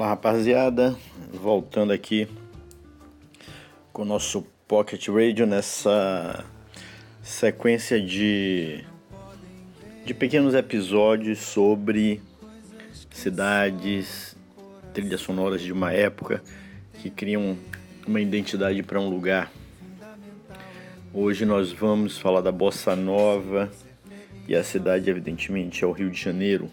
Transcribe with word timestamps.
Olá 0.00 0.08
rapaziada, 0.08 0.96
voltando 1.30 1.92
aqui 1.92 2.26
com 3.92 4.00
o 4.00 4.04
nosso 4.06 4.46
Pocket 4.66 5.06
Radio 5.08 5.46
nessa 5.46 6.42
sequência 7.22 8.00
de, 8.00 8.82
de 10.06 10.14
pequenos 10.14 10.54
episódios 10.54 11.40
sobre 11.40 12.22
cidades, 13.10 14.34
trilhas 14.94 15.20
sonoras 15.20 15.60
de 15.60 15.70
uma 15.70 15.92
época 15.92 16.42
que 17.02 17.10
criam 17.10 17.58
uma 18.06 18.22
identidade 18.22 18.82
para 18.82 18.98
um 18.98 19.10
lugar. 19.10 19.52
Hoje 21.12 21.44
nós 21.44 21.72
vamos 21.72 22.16
falar 22.16 22.40
da 22.40 22.50
Bossa 22.50 22.96
Nova 22.96 23.70
e 24.48 24.56
a 24.56 24.64
cidade, 24.64 25.10
evidentemente, 25.10 25.84
é 25.84 25.86
o 25.86 25.92
Rio 25.92 26.08
de 26.08 26.18
Janeiro 26.18 26.70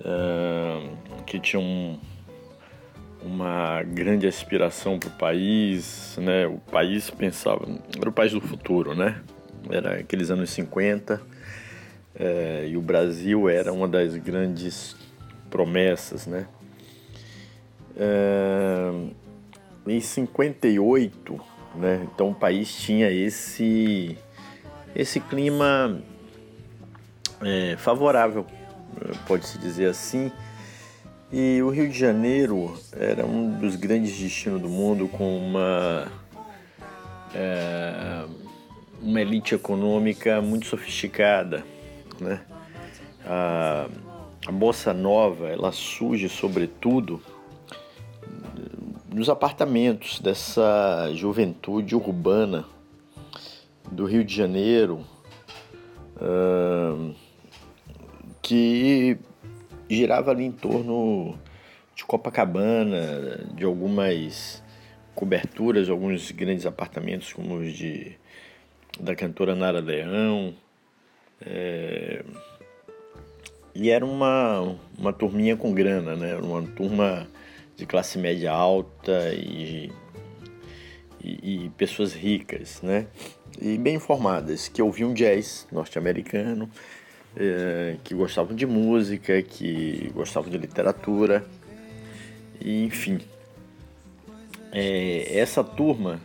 uh, 0.00 1.22
que 1.24 1.40
tinha 1.40 1.60
um, 1.60 1.98
uma 3.22 3.82
grande 3.82 4.26
aspiração 4.26 4.98
para 4.98 5.08
o 5.08 5.12
país. 5.12 6.16
Né? 6.20 6.46
O 6.46 6.58
país 6.58 7.10
pensava, 7.10 7.66
era 7.98 8.08
o 8.08 8.12
país 8.12 8.32
do 8.32 8.40
futuro, 8.40 8.94
né? 8.94 9.20
Era 9.68 9.96
aqueles 9.96 10.30
anos 10.30 10.50
50. 10.50 11.20
Uh, 12.14 12.66
e 12.68 12.76
o 12.76 12.80
Brasil 12.80 13.48
era 13.48 13.72
uma 13.72 13.88
das 13.88 14.16
grandes 14.16 14.96
promessas, 15.50 16.26
né? 16.26 16.46
É, 17.96 18.90
em 19.86 20.00
58, 20.00 21.40
né, 21.76 22.06
então 22.12 22.30
o 22.30 22.34
país 22.34 22.74
tinha 22.74 23.10
esse, 23.10 24.18
esse 24.94 25.20
clima 25.20 26.00
é, 27.42 27.76
favorável, 27.76 28.46
pode-se 29.26 29.58
dizer 29.58 29.88
assim, 29.88 30.30
e 31.32 31.60
o 31.60 31.70
Rio 31.70 31.88
de 31.88 31.98
Janeiro 31.98 32.78
era 32.92 33.26
um 33.26 33.58
dos 33.58 33.74
grandes 33.74 34.16
destinos 34.16 34.60
do 34.60 34.68
mundo 34.68 35.08
com 35.08 35.36
uma, 35.36 36.06
é, 37.34 38.24
uma 39.02 39.20
elite 39.20 39.54
econômica 39.54 40.40
muito 40.40 40.66
sofisticada. 40.66 41.64
Né? 42.20 42.40
A, 43.24 43.88
a 44.46 44.52
Bossa 44.52 44.94
Nova 44.94 45.48
ela 45.48 45.72
surge 45.72 46.28
sobretudo 46.28 47.20
nos 49.16 49.30
apartamentos 49.30 50.20
dessa 50.20 51.10
juventude 51.14 51.96
urbana 51.96 52.66
do 53.90 54.04
Rio 54.04 54.22
de 54.22 54.34
Janeiro, 54.34 55.06
uh, 56.16 57.14
que 58.42 59.16
girava 59.88 60.32
ali 60.32 60.44
em 60.44 60.52
torno 60.52 61.34
de 61.94 62.04
Copacabana, 62.04 63.42
de 63.54 63.64
algumas 63.64 64.62
coberturas, 65.14 65.88
alguns 65.88 66.30
grandes 66.30 66.66
apartamentos 66.66 67.32
como 67.32 67.54
os 67.54 67.72
de 67.72 68.18
da 69.00 69.16
cantora 69.16 69.54
Nara 69.54 69.80
Leão. 69.80 70.54
É, 71.40 72.22
e 73.74 73.88
era 73.88 74.04
uma, 74.04 74.76
uma 74.98 75.12
turminha 75.14 75.56
com 75.56 75.72
grana, 75.72 76.14
né? 76.14 76.36
Uma 76.36 76.60
turma 76.62 77.26
de 77.76 77.84
classe 77.84 78.18
média 78.18 78.50
alta 78.50 79.32
e, 79.34 79.92
e, 81.22 81.66
e 81.66 81.70
pessoas 81.76 82.14
ricas, 82.14 82.80
né? 82.82 83.06
E 83.60 83.76
bem 83.76 83.96
informadas, 83.96 84.68
que 84.68 84.80
ouviam 84.80 85.12
jazz 85.12 85.66
norte-americano, 85.70 86.70
é, 87.36 87.96
que 88.02 88.14
gostavam 88.14 88.56
de 88.56 88.66
música, 88.66 89.42
que 89.42 90.10
gostavam 90.14 90.50
de 90.50 90.56
literatura, 90.56 91.44
e, 92.60 92.84
enfim. 92.84 93.20
É, 94.72 95.38
essa 95.38 95.62
turma, 95.62 96.20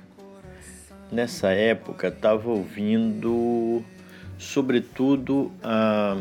nessa 1.12 1.52
época, 1.52 2.08
estava 2.08 2.50
ouvindo, 2.50 3.84
sobretudo, 4.38 5.52
a, 5.62 6.18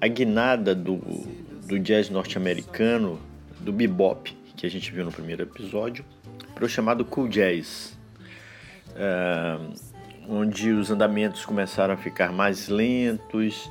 a 0.00 0.08
guinada 0.08 0.74
do, 0.74 0.96
do 1.66 1.78
jazz 1.78 2.08
norte-americano 2.08 3.29
do 3.60 3.72
bebop 3.72 4.36
que 4.56 4.66
a 4.66 4.70
gente 4.70 4.90
viu 4.90 5.04
no 5.04 5.12
primeiro 5.12 5.42
episódio 5.42 6.04
para 6.54 6.64
o 6.64 6.68
chamado 6.68 7.04
cool 7.04 7.28
jazz, 7.28 7.96
é, 8.94 9.58
onde 10.28 10.70
os 10.70 10.90
andamentos 10.90 11.44
começaram 11.44 11.94
a 11.94 11.96
ficar 11.96 12.32
mais 12.32 12.68
lentos, 12.68 13.70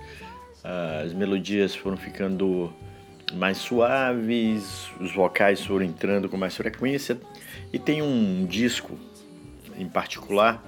as 0.63 1.13
melodias 1.13 1.75
foram 1.75 1.97
ficando 1.97 2.73
mais 3.33 3.57
suaves, 3.57 4.89
os 5.00 5.13
vocais 5.13 5.63
foram 5.63 5.86
entrando 5.86 6.27
com 6.27 6.38
mais 6.38 6.56
frequência. 6.56 7.19
E 7.71 7.77
tem 7.77 8.01
um 8.01 8.45
disco 8.45 8.97
em 9.77 9.88
particular 9.88 10.63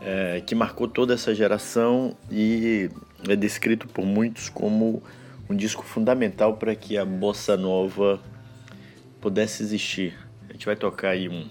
é, 0.00 0.42
que 0.46 0.54
marcou 0.54 0.86
toda 0.86 1.14
essa 1.14 1.34
geração 1.34 2.16
e 2.30 2.88
é 3.28 3.34
descrito 3.34 3.88
por 3.88 4.04
muitos 4.04 4.48
como 4.48 5.02
um 5.48 5.56
disco 5.56 5.82
fundamental 5.82 6.56
para 6.56 6.74
que 6.74 6.96
a 6.98 7.04
bossa 7.04 7.56
nova 7.56 8.20
pudesse 9.20 9.62
existir. 9.62 10.14
A 10.48 10.52
gente 10.52 10.66
vai 10.66 10.76
tocar 10.76 11.10
aí 11.10 11.28
um, 11.28 11.48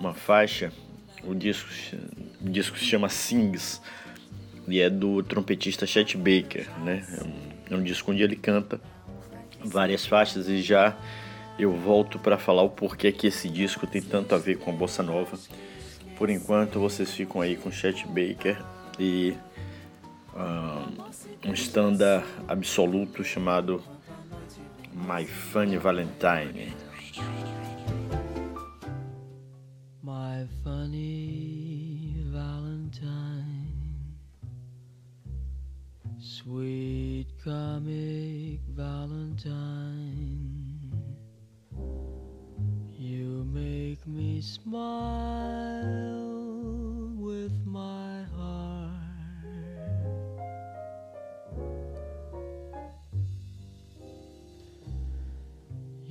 uma 0.00 0.14
faixa, 0.14 0.72
o 1.24 1.34
disco, 1.34 1.68
o 2.40 2.48
disco 2.48 2.78
se 2.78 2.84
chama 2.84 3.08
Sings 3.08 3.80
e 4.66 4.80
é 4.80 4.90
do 4.90 5.22
trompetista 5.22 5.86
Chet 5.86 6.16
Baker, 6.16 6.68
né? 6.80 7.04
É 7.18 7.24
um, 7.24 7.76
é 7.76 7.80
um 7.80 7.82
disco 7.82 8.10
onde 8.10 8.22
ele 8.22 8.36
canta 8.36 8.80
várias 9.64 10.06
faixas 10.06 10.48
e 10.48 10.60
já 10.60 10.96
eu 11.58 11.72
volto 11.72 12.18
para 12.18 12.38
falar 12.38 12.62
o 12.62 12.70
porquê 12.70 13.10
que 13.10 13.26
esse 13.26 13.48
disco 13.48 13.86
tem 13.86 14.00
tanto 14.00 14.34
a 14.34 14.38
ver 14.38 14.58
com 14.58 14.70
a 14.70 14.74
bossa 14.74 15.02
nova. 15.02 15.38
Por 16.16 16.30
enquanto 16.30 16.78
vocês 16.78 17.12
ficam 17.12 17.40
aí 17.40 17.56
com 17.56 17.70
Chet 17.70 18.06
Baker 18.06 18.60
e 18.98 19.34
um 20.38 21.56
standard 21.56 22.24
absoluto 22.46 23.24
chamado 23.24 23.82
My 24.92 25.24
Funny 25.24 25.76
Valentine. 25.76 26.72
My 30.02 30.46
funny 30.64 32.14
Valentine, 32.28 33.74
sweet 36.18 37.26
comic 37.44 38.60
Valentine, 38.74 39.82
you 42.96 43.44
make 43.52 44.06
me 44.06 44.40
smile 44.40 46.27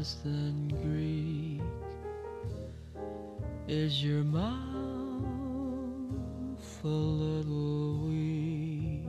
than 0.04 0.68
Greek? 0.84 1.62
Is 3.70 4.04
your 4.04 4.24
mouth 4.26 4.52
a 6.84 6.88
little 6.88 8.00
weak 8.08 9.08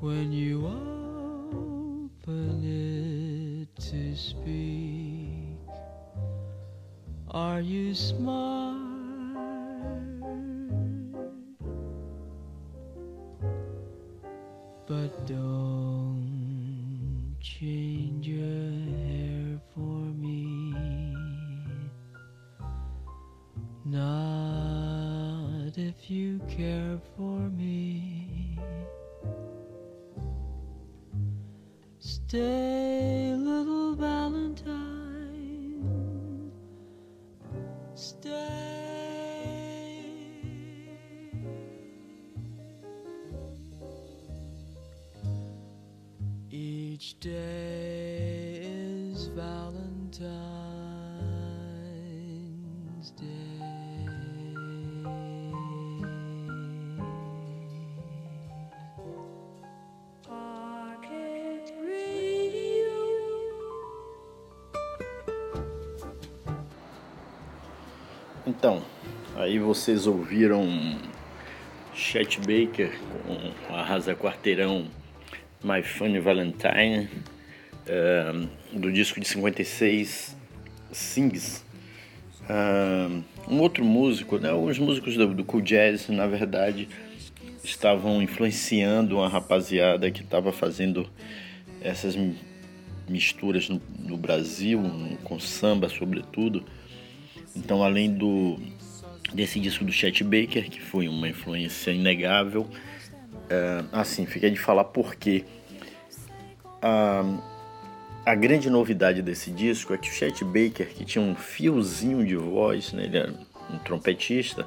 when 0.00 0.32
you 0.32 0.66
open 0.66 2.64
it 2.64 3.68
to 3.82 4.16
speak? 4.16 5.58
Are 7.30 7.60
you 7.60 7.94
smart? 7.94 8.51
Aí 69.36 69.58
vocês 69.58 70.06
ouviram 70.06 70.66
Chet 71.94 72.38
Baker 72.38 72.92
com 73.26 73.74
Arrasa 73.74 74.14
Quarteirão 74.14 74.86
My 75.62 75.82
Funny 75.82 76.18
Valentine, 76.18 77.08
eh, 77.86 78.32
do 78.72 78.90
disco 78.92 79.20
de 79.20 79.28
56, 79.28 80.36
Sings. 80.90 81.64
Ah, 82.48 83.08
um 83.48 83.60
outro 83.60 83.84
músico, 83.84 84.38
né, 84.38 84.52
os 84.52 84.78
músicos 84.78 85.16
do, 85.16 85.32
do 85.32 85.44
Cool 85.44 85.60
Jazz, 85.62 86.08
na 86.08 86.26
verdade, 86.26 86.88
estavam 87.62 88.20
influenciando 88.20 89.16
uma 89.18 89.28
rapaziada 89.28 90.10
que 90.10 90.22
estava 90.22 90.50
fazendo 90.52 91.08
essas 91.80 92.16
mi- 92.16 92.36
misturas 93.08 93.68
no, 93.68 93.80
no 94.00 94.16
Brasil, 94.16 94.82
com 95.22 95.38
samba 95.38 95.88
sobretudo. 95.88 96.64
Então, 97.54 97.84
além 97.84 98.12
do 98.12 98.58
desse 99.32 99.58
disco 99.58 99.84
do 99.84 99.92
Chet 99.92 100.22
Baker, 100.22 100.68
que 100.70 100.80
foi 100.80 101.08
uma 101.08 101.28
influência 101.28 101.90
inegável, 101.90 102.68
é, 103.48 103.84
assim, 103.92 104.26
fica 104.26 104.50
de 104.50 104.58
falar 104.58 104.84
por 104.84 105.14
quê. 105.14 105.44
A, 106.80 107.22
a 108.24 108.34
grande 108.34 108.70
novidade 108.70 109.22
desse 109.22 109.50
disco 109.50 109.92
é 109.92 109.98
que 109.98 110.08
o 110.08 110.12
Chet 110.12 110.44
Baker, 110.44 110.88
que 110.88 111.04
tinha 111.04 111.24
um 111.24 111.34
fiozinho 111.34 112.24
de 112.24 112.36
voz, 112.36 112.92
né, 112.92 113.04
ele 113.04 113.18
era 113.18 113.34
um 113.70 113.78
trompetista, 113.78 114.66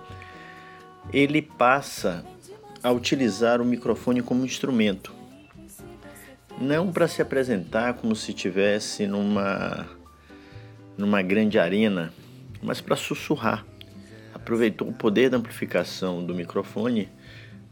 ele 1.14 1.42
passa 1.42 2.26
a 2.82 2.92
utilizar 2.92 3.62
o 3.62 3.66
microfone 3.66 4.22
como 4.22 4.46
instrumento. 4.46 5.14
Não 6.60 6.92
para 6.92 7.08
se 7.08 7.22
apresentar 7.22 7.96
como 7.96 8.16
se 8.16 8.32
estivesse 8.32 9.08
numa, 9.08 9.88
numa 10.98 11.22
grande 11.22 11.60
arena, 11.60 12.14
mas 12.62 12.80
para 12.82 12.96
sussurrar. 12.96 13.66
Aproveitou 14.46 14.90
o 14.90 14.94
poder 14.94 15.32
da 15.32 15.38
amplificação 15.38 16.24
do 16.24 16.36
microfone 16.36 17.10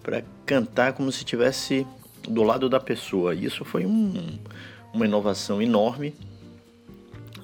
para 0.02 0.24
cantar 0.44 0.94
como 0.94 1.12
se 1.12 1.20
estivesse 1.20 1.86
do 2.28 2.42
lado 2.42 2.68
da 2.68 2.80
pessoa. 2.80 3.36
Isso 3.36 3.64
foi 3.64 3.86
um, 3.86 4.40
uma 4.92 5.06
inovação 5.06 5.62
enorme 5.62 6.16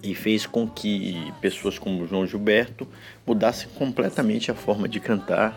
e 0.01 0.15
fez 0.15 0.47
com 0.47 0.67
que 0.67 1.31
pessoas 1.41 1.77
como 1.77 2.07
João 2.07 2.25
Gilberto 2.25 2.87
mudassem 3.23 3.69
completamente 3.75 4.49
a 4.49 4.55
forma 4.55 4.89
de 4.89 4.99
cantar 4.99 5.55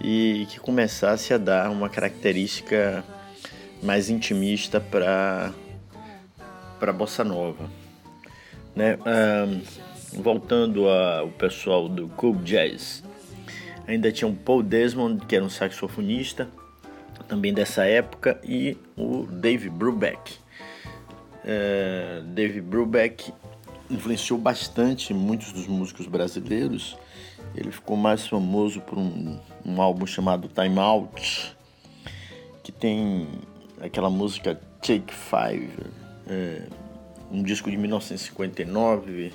e 0.00 0.46
que 0.48 0.60
começasse 0.60 1.34
a 1.34 1.38
dar 1.38 1.68
uma 1.70 1.88
característica 1.88 3.04
mais 3.82 4.08
intimista 4.08 4.80
para 4.80 5.52
para 6.78 6.92
bossa 6.92 7.24
nova, 7.24 7.68
né? 8.76 8.96
Ahn, 9.04 9.60
voltando 10.12 10.88
ao 10.88 11.28
pessoal 11.28 11.88
do 11.88 12.08
Cool 12.08 12.36
Jazz, 12.36 13.02
ainda 13.86 14.10
tinha 14.10 14.28
o 14.28 14.34
Paul 14.34 14.62
Desmond 14.62 15.24
que 15.26 15.36
era 15.36 15.44
um 15.44 15.50
saxofonista 15.50 16.48
também 17.26 17.52
dessa 17.52 17.84
época 17.84 18.40
e 18.44 18.76
o 18.96 19.26
Dave 19.26 19.68
Brubeck. 19.68 20.34
É, 21.44 22.22
Dave 22.26 22.60
Brubeck 22.60 23.32
influenciou 23.90 24.38
bastante 24.38 25.14
muitos 25.14 25.52
dos 25.52 25.66
músicos 25.66 26.06
brasileiros. 26.06 26.96
Ele 27.54 27.70
ficou 27.70 27.96
mais 27.96 28.26
famoso 28.26 28.80
por 28.80 28.98
um, 28.98 29.38
um 29.64 29.80
álbum 29.80 30.06
chamado 30.06 30.48
Time 30.48 30.78
Out, 30.78 31.56
que 32.62 32.72
tem 32.72 33.28
aquela 33.80 34.10
música 34.10 34.60
Take 34.80 35.14
Five, 35.14 35.70
é, 36.28 36.62
um 37.30 37.42
disco 37.42 37.70
de 37.70 37.76
1959. 37.76 39.32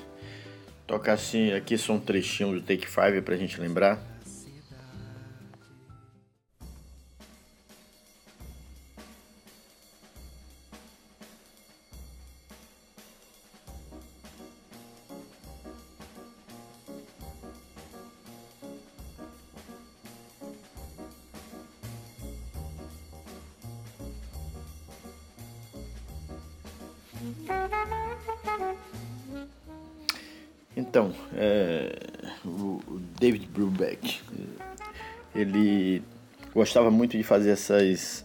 Toca 0.92 1.10
assim, 1.10 1.54
aqui 1.54 1.78
são 1.78 1.94
um 1.94 1.98
trechinho 1.98 2.52
do 2.52 2.60
Take 2.60 2.86
Five 2.86 3.22
pra 3.22 3.34
gente 3.34 3.58
lembrar. 3.58 4.11
Ele 35.34 36.02
gostava 36.54 36.90
muito 36.90 37.16
de 37.16 37.22
fazer 37.22 37.50
essas 37.50 38.24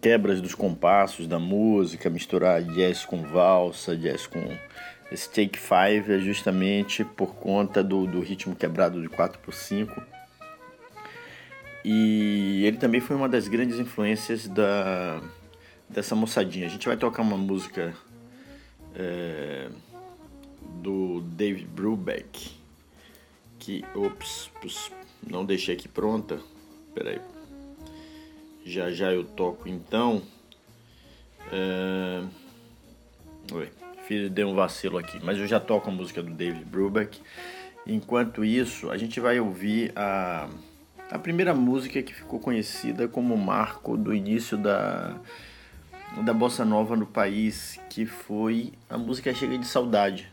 quebras 0.00 0.40
dos 0.40 0.54
compassos 0.54 1.26
da 1.26 1.38
música, 1.38 2.10
misturar 2.10 2.62
jazz 2.62 3.04
com 3.04 3.22
valsa, 3.22 3.96
jazz 3.96 4.26
com 4.26 4.40
esse 5.10 5.30
take 5.30 5.58
five 5.58 6.12
é 6.12 6.18
justamente 6.18 7.04
por 7.04 7.36
conta 7.36 7.82
do, 7.82 8.06
do 8.06 8.20
ritmo 8.20 8.56
quebrado 8.56 9.00
de 9.00 9.08
4 9.08 9.38
por 9.38 9.54
5 9.54 10.02
e 11.84 12.64
ele 12.66 12.76
também 12.78 13.00
foi 13.00 13.14
uma 13.14 13.28
das 13.28 13.46
grandes 13.46 13.78
influências 13.78 14.48
da 14.48 15.22
dessa 15.88 16.16
moçadinha. 16.16 16.66
A 16.66 16.68
gente 16.68 16.86
vai 16.88 16.96
tocar 16.96 17.22
uma 17.22 17.36
música 17.36 17.94
é, 18.94 19.68
do 20.82 21.20
David 21.20 21.66
Brubeck 21.68 22.56
que, 23.58 23.84
ops, 23.94 24.50
pus, 24.60 24.90
não 25.24 25.44
deixei 25.44 25.74
aqui 25.74 25.88
pronta. 25.88 26.40
Peraí. 26.94 27.20
Já 28.64 28.90
já 28.90 29.12
eu 29.12 29.24
toco 29.24 29.68
então. 29.68 30.22
É... 31.52 32.22
Oi. 33.52 33.70
Feed 34.06 34.30
dei 34.30 34.44
um 34.44 34.54
vacilo 34.54 34.98
aqui, 34.98 35.18
mas 35.22 35.36
eu 35.36 35.48
já 35.48 35.58
toco 35.58 35.90
a 35.90 35.92
música 35.92 36.22
do 36.22 36.30
David 36.30 36.64
Brubeck. 36.64 37.20
Enquanto 37.84 38.44
isso, 38.44 38.90
a 38.90 38.96
gente 38.96 39.18
vai 39.18 39.40
ouvir 39.40 39.92
a, 39.96 40.48
a 41.10 41.18
primeira 41.18 41.52
música 41.52 42.00
que 42.02 42.14
ficou 42.14 42.38
conhecida 42.38 43.08
como 43.08 43.36
marco 43.36 43.96
do 43.96 44.14
início 44.14 44.56
da, 44.56 45.16
da 46.24 46.32
bossa 46.32 46.64
nova 46.64 46.96
no 46.96 47.06
país, 47.06 47.80
que 47.90 48.06
foi 48.06 48.72
a 48.88 48.96
música 48.96 49.34
Chega 49.34 49.58
de 49.58 49.66
Saudade, 49.66 50.28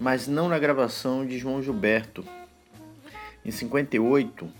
mas 0.00 0.26
não 0.26 0.48
na 0.48 0.58
gravação 0.58 1.26
de 1.26 1.38
João 1.38 1.62
Gilberto. 1.62 2.24
Em 3.44 3.50
58, 3.50 4.50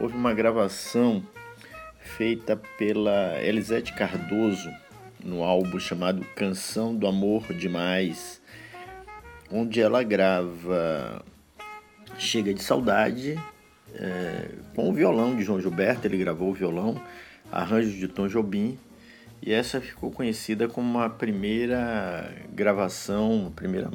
houve 0.00 0.16
uma 0.16 0.32
gravação 0.32 1.22
feita 2.00 2.56
pela 2.78 3.38
Elisete 3.42 3.92
Cardoso 3.92 4.70
no 5.22 5.42
álbum 5.42 5.78
chamado 5.78 6.24
Canção 6.34 6.94
do 6.94 7.06
Amor 7.06 7.52
Demais, 7.52 8.40
onde 9.50 9.80
ela 9.80 10.02
grava 10.02 11.24
Chega 12.16 12.54
de 12.54 12.62
Saudade 12.62 13.38
é, 13.94 14.48
com 14.74 14.88
o 14.88 14.92
violão 14.92 15.36
de 15.36 15.42
João 15.42 15.60
Gilberto, 15.60 16.06
ele 16.06 16.18
gravou 16.18 16.50
o 16.50 16.54
violão, 16.54 17.00
arranjos 17.50 17.94
de 17.94 18.08
Tom 18.08 18.28
Jobim, 18.28 18.78
e 19.42 19.52
essa 19.52 19.80
ficou 19.80 20.10
conhecida 20.10 20.68
como 20.68 20.98
a 20.98 21.08
primeira 21.08 22.32
gravação, 22.52 23.52
primeira, 23.54 23.90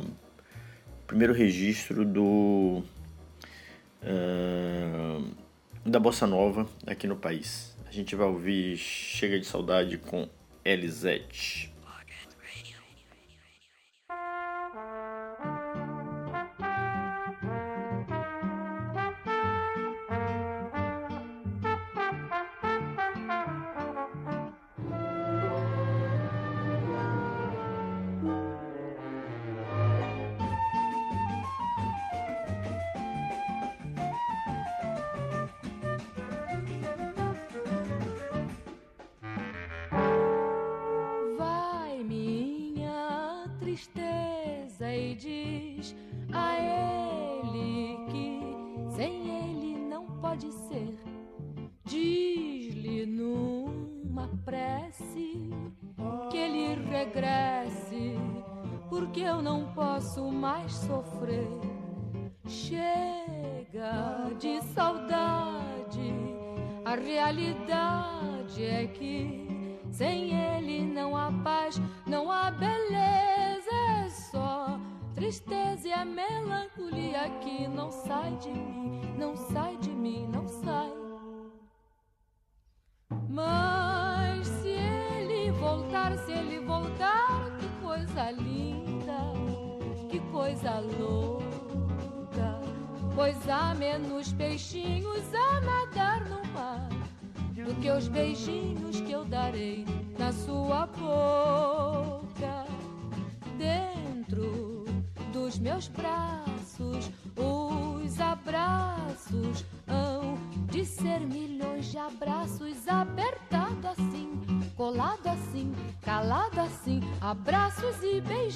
primeiro 1.05 1.33
registro 1.33 2.05
do 2.05 2.83
da 5.85 5.99
bossa 5.99 6.27
nova 6.27 6.67
aqui 6.85 7.07
no 7.07 7.15
país. 7.15 7.75
A 7.87 7.91
gente 7.91 8.15
vai 8.15 8.27
ouvir 8.27 8.77
Chega 8.77 9.39
de 9.39 9.45
Saudade 9.45 9.97
com 9.97 10.27
Elisete. 10.63 11.72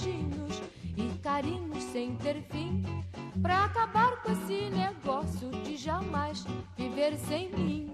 beijinhos 0.07 0.61
e 0.95 1.17
carinhos 1.19 1.83
sem 1.83 2.15
ter 2.15 2.41
fim. 2.43 2.83
Pra 3.41 3.65
acabar 3.65 4.21
com 4.23 4.31
esse 4.31 4.69
negócio 4.69 5.49
de 5.63 5.75
jamais 5.77 6.45
viver 6.75 7.15
sem 7.17 7.51
mim. 7.51 7.93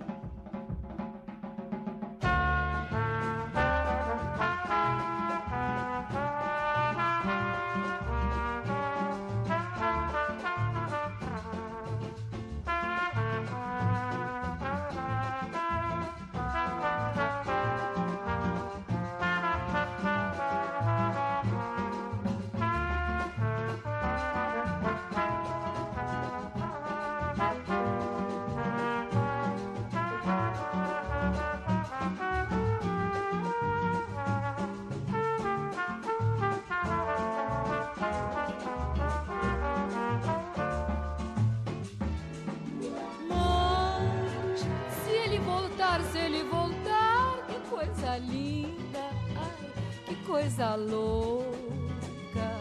Coisa 50.44 50.76
louca, 50.76 52.52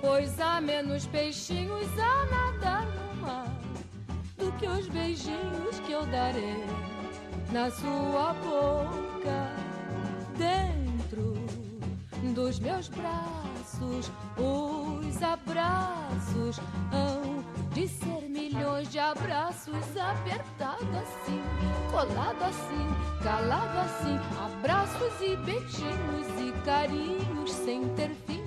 pois 0.00 0.40
há 0.40 0.60
menos 0.60 1.06
peixinhos 1.06 1.86
a 1.96 2.26
nadar 2.26 2.86
no 2.86 3.22
mar 3.22 3.56
do 4.36 4.50
que 4.58 4.66
os 4.66 4.88
beijinhos 4.88 5.78
que 5.86 5.92
eu 5.92 6.04
darei 6.06 6.64
na 7.52 7.70
sua 7.70 8.34
boca, 8.42 9.54
dentro 10.36 11.34
dos 12.34 12.58
meus 12.58 12.88
braços, 12.88 14.10
os 14.36 15.22
abraços 15.22 16.58
abraços 19.08 19.96
apertado 19.96 20.86
assim, 20.98 21.40
colado 21.90 22.42
assim, 22.42 23.22
calado 23.22 23.78
assim, 23.78 24.18
abraços 24.44 25.20
e 25.22 25.34
beijinhos 25.36 26.28
e 26.38 26.52
carinhos 26.64 27.50
sem 27.50 27.88
ter 27.94 28.10
fim. 28.26 28.44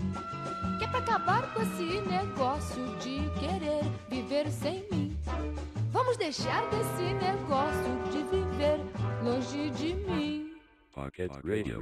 Que 0.78 0.86
é 0.86 0.88
pra 0.88 1.00
acabar 1.00 1.52
com 1.54 1.64
esse 1.64 2.02
negócio 2.02 2.86
de 2.98 3.28
querer 3.40 3.84
viver 4.08 4.52
sem 4.52 4.86
mim. 4.92 5.18
Vamos 5.92 6.16
deixar 6.18 6.62
desse 6.70 7.12
negócio 7.14 8.12
de 8.12 8.24
viver 8.24 8.80
longe 9.24 9.72
de 9.72 9.96
mim. 9.96 10.56
Pocket 10.94 11.32
Radio. 11.44 11.82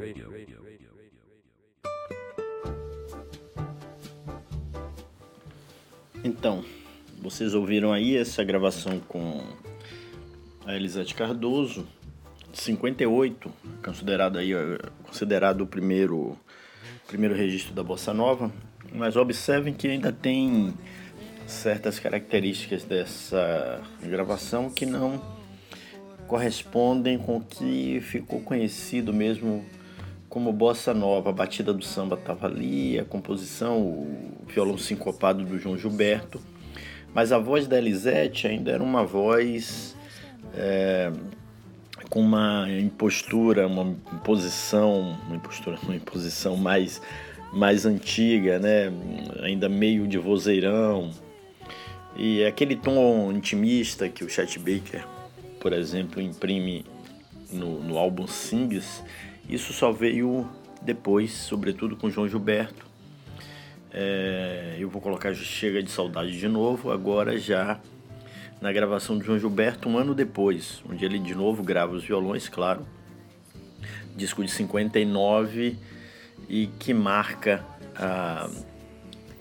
Então, 6.24 6.64
vocês 7.22 7.54
ouviram 7.54 7.92
aí 7.92 8.16
essa 8.16 8.44
gravação 8.44 9.00
com 9.00 9.42
a 10.66 10.76
Elisete 10.76 11.14
Cardoso, 11.14 11.86
58, 12.54 13.52
considerado 13.84 14.38
aí 14.38 14.52
considerado 15.04 15.62
o 15.62 15.68
primeiro 15.68 16.38
primeiro 17.08 17.36
registro 17.36 17.74
da 17.74 17.84
bossa 17.84 18.14
nova, 18.14 18.52
mas 18.94 19.16
observem 19.16 19.74
que 19.74 19.88
ainda 19.88 20.12
tem 20.12 20.74
certas 21.48 22.00
características 22.00 22.84
dessa 22.84 23.82
gravação 24.04 24.70
que 24.70 24.86
não 24.86 25.20
correspondem 26.28 27.18
com 27.18 27.38
o 27.38 27.42
que 27.42 28.00
ficou 28.02 28.40
conhecido 28.42 29.12
mesmo 29.12 29.66
como 30.30 30.54
bossa 30.54 30.94
nova, 30.94 31.32
a 31.32 31.34
batida 31.34 31.74
do 31.74 31.84
samba 31.84 32.16
estava 32.16 32.46
ali, 32.46 33.00
a 33.00 33.04
composição, 33.04 33.82
o 33.82 34.46
violão 34.48 34.78
sincopado 34.78 35.44
do 35.44 35.58
João 35.58 35.76
Gilberto, 35.76 36.40
mas 37.14 37.32
a 37.32 37.38
voz 37.38 37.68
da 37.68 37.78
Elisete 37.78 38.48
ainda 38.48 38.72
era 38.72 38.84
uma 38.84 39.04
voz 39.04 39.96
é, 40.56 41.12
com 42.10 42.22
uma 42.22 42.68
impostura, 42.70 43.68
uma 43.68 43.96
imposição, 44.14 45.18
uma 45.28 45.36
impostura, 45.36 45.78
uma 45.84 45.96
imposição 45.96 46.56
mais 46.56 47.02
mais 47.52 47.86
antiga, 47.86 48.60
né? 48.60 48.92
Ainda 49.42 49.68
meio 49.68 50.08
de 50.08 50.18
vozeirão. 50.18 51.12
E 52.16 52.44
aquele 52.46 52.76
tom 52.76 53.32
intimista 53.32 54.10
que 54.10 54.24
o 54.24 54.30
Chet 54.30 54.60
Baker, 54.60 55.06
por 55.60 55.74
exemplo, 55.74 56.22
imprime 56.22 56.86
no, 57.52 57.80
no 57.82 57.98
álbum 57.98 58.28
Sings, 58.28 59.04
isso 59.48 59.74
só 59.74 59.92
veio 59.92 60.48
depois, 60.82 61.32
sobretudo 61.32 61.96
com 61.96 62.10
João 62.10 62.28
Gilberto. 62.28 62.89
É, 63.92 64.76
eu 64.78 64.90
vou 64.90 65.02
colocar 65.02 65.34
Chega 65.34 65.82
de 65.82 65.90
Saudade 65.90 66.38
de 66.38 66.48
novo, 66.48 66.92
agora 66.92 67.38
já 67.38 67.80
na 68.62 68.72
gravação 68.72 69.18
de 69.18 69.26
João 69.26 69.40
Gilberto, 69.40 69.88
um 69.88 69.98
ano 69.98 70.14
depois, 70.14 70.84
onde 70.90 71.06
ele 71.06 71.18
de 71.18 71.34
novo 71.34 71.64
grava 71.64 71.94
os 71.94 72.04
violões, 72.04 72.50
claro. 72.50 72.86
Disco 74.16 74.44
de 74.44 74.52
59 74.52 75.78
e 76.48 76.68
que 76.78 76.94
marca 76.94 77.66
ah, 77.96 78.50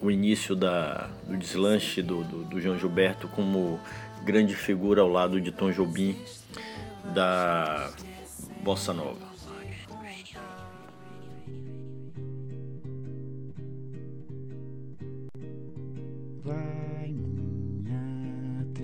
o 0.00 0.11
início 0.11 0.55
da, 0.55 1.11
do 1.26 1.37
deslanche 1.37 2.00
do, 2.00 2.23
do, 2.23 2.45
do 2.45 2.61
João 2.61 2.78
Gilberto 2.78 3.26
como 3.28 3.81
grande 4.25 4.55
figura 4.55 5.02
ao 5.02 5.09
lado 5.09 5.40
de 5.40 5.50
Tom 5.50 5.73
Jobim 5.73 6.17
da 7.12 7.90
Bossa 8.62 8.93
Nova. 8.93 9.28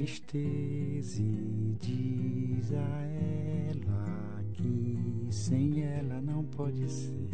Tristeza 0.05 1.23
e 1.23 1.75
diz 1.81 2.75
a 2.75 3.01
ela 3.71 4.45
que 4.53 4.99
sem 5.31 5.83
ela 5.83 6.21
não 6.21 6.45
pode 6.45 6.87
ser. 6.91 7.31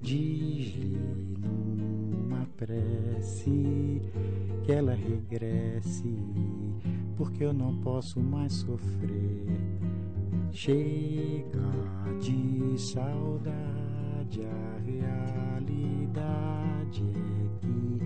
Diz-lhe 0.00 0.98
numa 1.38 2.46
prece 2.56 4.00
que 4.64 4.72
ela 4.72 4.94
regresse, 4.94 6.16
porque 7.18 7.44
eu 7.44 7.52
não 7.52 7.82
posso 7.82 8.18
mais 8.18 8.54
sofrer. 8.54 9.44
Chega 10.52 11.70
de 12.18 12.80
saudade, 12.80 14.40
a 14.40 14.78
realidade 14.86 17.02
é 17.02 17.58
que 17.60 18.05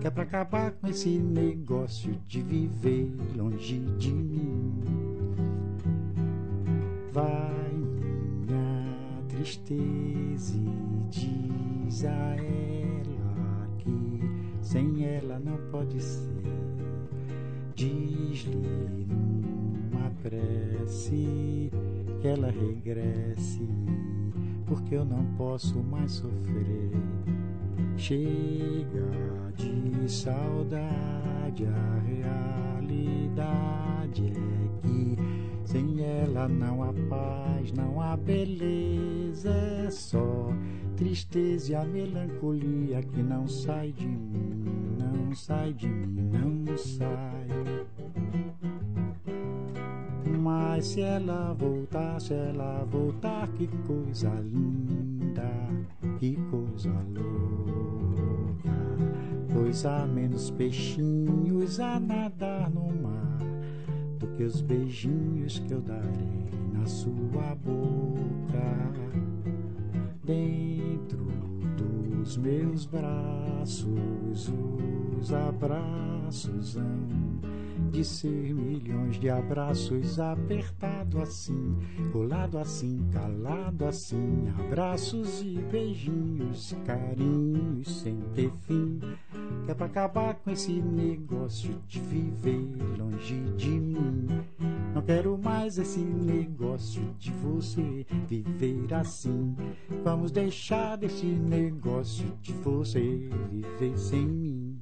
Que 0.00 0.06
é 0.06 0.10
pra 0.10 0.22
acabar 0.22 0.72
com 0.72 0.86
esse 0.86 1.18
negócio 1.18 2.18
de 2.26 2.40
viver 2.40 3.12
longe 3.36 3.78
de 3.98 4.10
mim. 4.10 4.72
Vai 7.12 7.70
minha 7.74 9.22
tristeza 9.28 10.56
e 10.56 11.04
diz 11.10 12.04
a 12.06 12.08
ela 12.08 13.68
que 13.76 14.20
sem 14.62 15.04
ela 15.04 15.38
não 15.38 15.58
pode 15.70 16.00
ser. 16.00 16.30
Diz-lhe 17.74 19.06
numa 19.06 20.10
prece 20.22 21.70
que 22.22 22.26
ela 22.26 22.50
regresse, 22.50 23.68
porque 24.66 24.94
eu 24.94 25.04
não 25.04 25.26
posso 25.36 25.78
mais 25.82 26.12
sofrer. 26.12 26.90
Chega 27.96 29.10
de 29.56 30.10
saudade, 30.10 31.66
a 31.66 31.98
realidade 32.78 34.32
é 34.32 34.68
que 34.80 35.16
sem 35.64 36.02
ela 36.02 36.48
não 36.48 36.82
há 36.82 36.92
paz, 37.08 37.72
não 37.72 38.00
há 38.00 38.16
beleza, 38.16 39.50
é 39.50 39.90
só 39.90 40.48
tristeza 40.96 41.72
e 41.72 41.74
a 41.74 41.84
melancolia 41.84 43.02
que 43.02 43.22
não 43.22 43.46
sai 43.46 43.92
de 43.92 44.06
mim, 44.06 44.98
não 44.98 45.34
sai 45.34 45.72
de 45.72 45.88
mim, 45.88 46.28
não 46.32 46.76
sai. 46.76 47.46
Mas 50.40 50.86
se 50.86 51.00
ela 51.00 51.54
voltar, 51.54 52.20
se 52.20 52.34
ela 52.34 52.84
voltar, 52.90 53.48
que 53.52 53.66
coisa 53.86 54.28
linda, 54.40 55.50
que 56.18 56.36
coisa 56.50 56.90
louca. 57.14 57.69
Pois 59.70 59.86
há 59.86 60.04
menos 60.04 60.50
peixinhos 60.50 61.78
a 61.78 62.00
nadar 62.00 62.68
no 62.72 62.92
mar 62.92 63.38
do 64.18 64.26
que 64.36 64.42
os 64.42 64.60
beijinhos 64.60 65.60
que 65.60 65.72
eu 65.72 65.80
darei 65.80 66.50
na 66.72 66.84
sua 66.86 67.54
boca. 67.54 68.90
Dentro 70.24 71.24
dos 71.76 72.36
meus 72.36 72.84
braços, 72.84 74.50
os 75.16 75.32
abraços 75.32 76.76
hão 76.76 77.30
de 77.92 78.04
ser 78.04 78.52
milhões 78.52 79.20
de 79.20 79.28
abraços 79.30 80.18
apertado 80.18 81.20
assim, 81.20 81.76
colado 82.12 82.58
assim, 82.58 83.06
calado 83.12 83.84
assim, 83.84 84.48
abraços 84.58 85.40
e 85.42 85.60
beijinhos, 85.70 86.76
carinhos 86.84 88.00
sem 88.00 88.16
ter 88.34 88.50
fim. 88.62 89.00
É 89.68 89.74
pra 89.74 89.86
acabar 89.86 90.34
com 90.34 90.50
esse 90.50 90.72
negócio 90.72 91.80
de 91.86 92.00
viver 92.00 92.68
longe 92.98 93.40
de 93.56 93.68
mim. 93.68 94.26
Não 94.94 95.02
quero 95.02 95.38
mais 95.38 95.78
esse 95.78 96.00
negócio 96.00 97.02
de 97.18 97.30
você 97.30 98.04
viver 98.28 98.92
assim. 98.92 99.56
Vamos 100.02 100.32
deixar 100.32 100.96
desse 100.96 101.26
negócio 101.26 102.36
de 102.40 102.52
você 102.52 103.30
viver 103.50 103.96
sem 103.96 104.26
mim. 104.26 104.80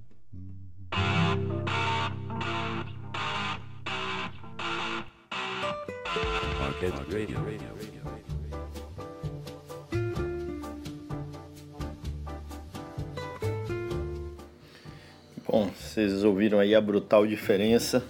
Bom, 15.51 15.71
vocês 15.81 16.25
ouviram 16.25 16.59
aí 16.59 16.75
a 16.75 16.81
brutal 16.81 17.27
diferença 17.27 18.05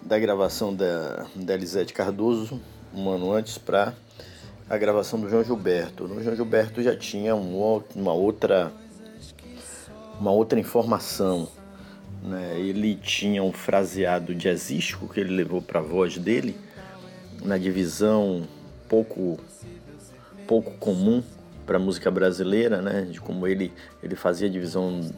da 0.00 0.16
gravação 0.16 0.72
da, 0.72 1.26
da 1.34 1.54
Elisete 1.54 1.92
Cardoso 1.92 2.60
um 2.94 3.10
ano 3.10 3.32
antes 3.32 3.58
para 3.58 3.92
a 4.70 4.78
gravação 4.78 5.18
do 5.18 5.28
João 5.28 5.42
Gilberto. 5.42 6.06
No 6.06 6.22
João 6.22 6.36
Gilberto 6.36 6.80
já 6.80 6.94
tinha 6.94 7.34
um, 7.34 7.82
uma 7.96 8.12
outra 8.12 8.72
uma 10.20 10.30
outra 10.30 10.60
informação. 10.60 11.48
Né? 12.22 12.60
Ele 12.60 12.94
tinha 12.94 13.42
um 13.42 13.50
fraseado 13.50 14.32
jazzístico 14.32 15.12
que 15.12 15.18
ele 15.18 15.34
levou 15.34 15.60
para 15.60 15.80
a 15.80 15.82
voz 15.82 16.16
dele 16.16 16.56
na 17.44 17.58
divisão 17.58 18.46
pouco 18.88 19.36
pouco 20.46 20.70
comum 20.78 21.24
para 21.66 21.76
a 21.76 21.80
música 21.80 22.08
brasileira, 22.08 22.80
né? 22.80 23.02
De 23.10 23.20
como 23.20 23.48
ele 23.48 23.72
ele 24.00 24.14
fazia 24.14 24.46
a 24.46 24.50
divisão 24.50 25.10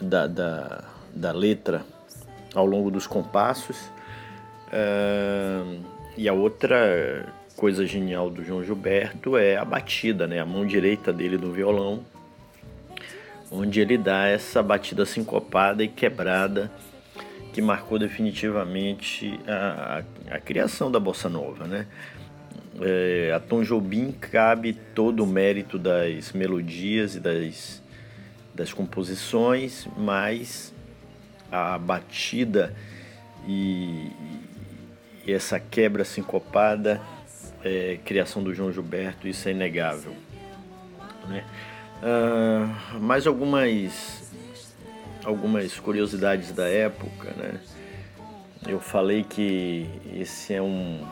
da, 0.00 0.26
da, 0.26 0.84
da 1.14 1.32
letra 1.32 1.84
ao 2.54 2.66
longo 2.66 2.90
dos 2.90 3.06
compassos. 3.06 3.90
Uh, 4.68 5.80
e 6.16 6.28
a 6.28 6.32
outra 6.32 7.32
coisa 7.56 7.86
genial 7.86 8.30
do 8.30 8.44
João 8.44 8.62
Gilberto 8.62 9.36
é 9.36 9.56
a 9.56 9.64
batida, 9.64 10.26
né? 10.26 10.40
A 10.40 10.46
mão 10.46 10.66
direita 10.66 11.12
dele 11.12 11.36
no 11.36 11.52
violão, 11.52 12.04
onde 13.50 13.80
ele 13.80 13.96
dá 13.96 14.26
essa 14.26 14.62
batida 14.62 15.04
sincopada 15.06 15.82
e 15.82 15.88
quebrada 15.88 16.70
que 17.52 17.62
marcou 17.62 17.98
definitivamente 17.98 19.40
a, 19.46 20.02
a, 20.30 20.36
a 20.36 20.40
criação 20.40 20.90
da 20.90 21.00
bossa 21.00 21.28
nova, 21.28 21.66
né? 21.66 21.86
É, 22.80 23.32
a 23.34 23.40
Tom 23.40 23.62
Jobim 23.62 24.12
cabe 24.12 24.72
todo 24.94 25.24
o 25.24 25.26
mérito 25.26 25.78
das 25.78 26.32
melodias 26.32 27.16
e 27.16 27.20
das, 27.20 27.82
das 28.58 28.72
composições, 28.72 29.86
mas 29.96 30.74
a 31.50 31.78
batida 31.78 32.74
e, 33.46 34.10
e 35.24 35.32
essa 35.32 35.60
quebra 35.60 36.04
sincopada 36.04 37.00
é, 37.62 37.98
criação 38.04 38.42
do 38.42 38.52
João 38.52 38.72
Gilberto, 38.72 39.28
isso 39.28 39.48
é 39.48 39.52
inegável. 39.52 40.12
Né? 41.28 41.44
Uh, 42.02 42.98
mais 43.00 43.28
algumas, 43.28 44.32
algumas 45.24 45.78
curiosidades 45.78 46.50
da 46.50 46.68
época. 46.68 47.30
Né? 47.36 47.60
Eu 48.66 48.80
falei 48.80 49.22
que 49.22 49.88
esse 50.14 50.52
é 50.52 50.60
um, 50.62 51.06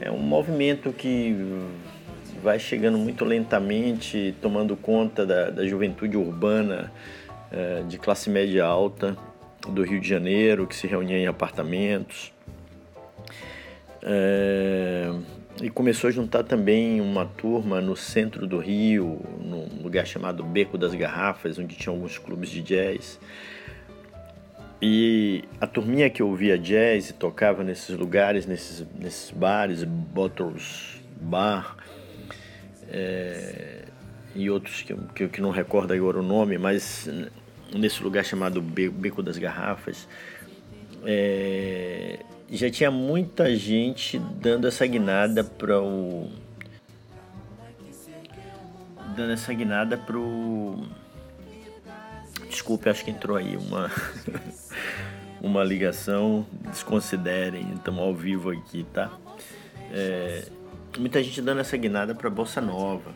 é 0.00 0.10
um 0.10 0.20
movimento 0.20 0.90
que 0.90 1.36
vai 2.42 2.58
chegando 2.58 2.98
muito 2.98 3.24
lentamente, 3.24 4.34
tomando 4.40 4.76
conta 4.76 5.26
da, 5.26 5.50
da 5.50 5.66
juventude 5.66 6.16
urbana 6.16 6.92
uh, 7.52 7.84
de 7.86 7.98
classe 7.98 8.30
média 8.30 8.64
alta 8.64 9.16
do 9.68 9.82
Rio 9.82 10.00
de 10.00 10.08
Janeiro, 10.08 10.66
que 10.66 10.74
se 10.74 10.86
reunia 10.86 11.18
em 11.18 11.26
apartamentos. 11.26 12.32
É, 14.02 15.12
e 15.60 15.68
começou 15.68 16.08
a 16.08 16.10
juntar 16.10 16.44
também 16.44 17.00
uma 17.00 17.26
turma 17.26 17.80
no 17.80 17.96
centro 17.96 18.46
do 18.46 18.58
Rio, 18.58 19.20
num 19.40 19.82
lugar 19.82 20.06
chamado 20.06 20.44
Beco 20.44 20.78
das 20.78 20.94
Garrafas, 20.94 21.58
onde 21.58 21.74
tinha 21.74 21.92
alguns 21.92 22.16
clubes 22.16 22.48
de 22.50 22.62
jazz. 22.62 23.18
E 24.80 25.42
a 25.60 25.66
turminha 25.66 26.08
que 26.08 26.22
ouvia 26.22 26.56
jazz 26.56 27.10
e 27.10 27.12
tocava 27.12 27.64
nesses 27.64 27.96
lugares, 27.96 28.46
nesses, 28.46 28.86
nesses 28.96 29.32
bares, 29.32 29.82
Bottles 29.82 31.02
Bar, 31.20 31.76
é, 32.88 33.84
e 34.34 34.50
outros 34.50 34.82
que, 34.82 34.94
que, 35.14 35.28
que 35.28 35.40
não 35.40 35.50
recordo 35.50 35.92
agora 35.92 36.18
o 36.18 36.22
nome, 36.22 36.58
mas 36.58 37.08
nesse 37.74 38.02
lugar 38.02 38.24
chamado 38.24 38.62
Beco 38.62 39.22
das 39.22 39.36
Garrafas, 39.36 40.08
é, 41.04 42.18
já 42.50 42.70
tinha 42.70 42.90
muita 42.90 43.54
gente 43.54 44.18
dando 44.18 44.66
essa 44.66 44.86
guinada 44.86 45.44
para 45.44 45.80
o 45.80 46.30
dando 49.14 49.32
essa 49.32 49.52
guinada 49.52 49.96
pro 49.96 50.86
desculpe 52.48 52.88
acho 52.88 53.04
que 53.04 53.10
entrou 53.10 53.36
aí 53.36 53.56
uma 53.56 53.90
uma 55.42 55.62
ligação 55.64 56.46
desconsiderem 56.70 57.72
estamos 57.74 58.00
ao 58.00 58.14
vivo 58.14 58.50
aqui 58.50 58.86
tá? 58.92 59.10
É, 59.92 60.48
muita 60.96 61.22
gente 61.22 61.42
dando 61.42 61.60
essa 61.60 61.76
guinada 61.76 62.14
para 62.14 62.30
bossa 62.30 62.60
nova 62.60 63.14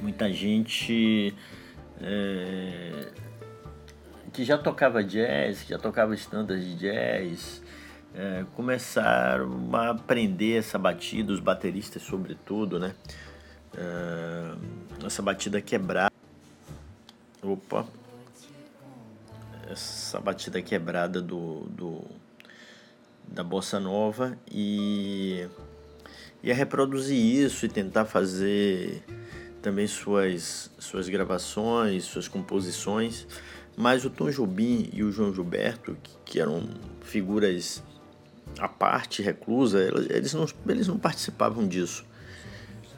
muita 0.00 0.32
gente 0.32 1.34
é, 2.00 3.08
que 4.32 4.44
já 4.44 4.58
tocava 4.58 5.02
jazz 5.02 5.62
que 5.62 5.70
já 5.70 5.78
tocava 5.78 6.14
standards 6.14 6.64
de 6.64 6.76
jazz 6.76 7.62
é, 8.14 8.44
começaram 8.54 9.74
a 9.74 9.90
aprender 9.90 10.58
essa 10.58 10.78
batida, 10.78 11.32
os 11.32 11.40
bateristas 11.40 12.02
sobretudo, 12.02 12.78
né? 12.78 12.94
É, 13.76 15.06
essa 15.06 15.22
batida 15.22 15.60
quebrada. 15.60 16.12
Opa! 17.42 17.86
Essa 19.70 20.20
batida 20.20 20.60
quebrada 20.60 21.22
do, 21.22 21.60
do 21.70 22.04
da 23.26 23.42
bossa 23.42 23.80
nova 23.80 24.36
e 24.50 25.48
ia 26.42 26.54
reproduzir 26.54 27.16
isso 27.16 27.64
e 27.64 27.68
tentar 27.68 28.04
fazer 28.04 29.02
também 29.62 29.86
suas, 29.86 30.70
suas 30.78 31.08
gravações, 31.08 32.04
suas 32.04 32.26
composições. 32.26 33.26
Mas 33.76 34.04
o 34.04 34.10
Tom 34.10 34.28
Jobim 34.30 34.90
e 34.92 35.02
o 35.02 35.10
João 35.10 35.32
Gilberto, 35.32 35.96
que, 36.02 36.16
que 36.24 36.40
eram 36.40 36.68
figuras 37.00 37.82
a 38.58 38.68
parte 38.68 39.22
reclusa, 39.22 39.78
eles 40.10 40.34
não, 40.34 40.46
eles 40.68 40.88
não 40.88 40.98
participavam 40.98 41.66
disso. 41.66 42.04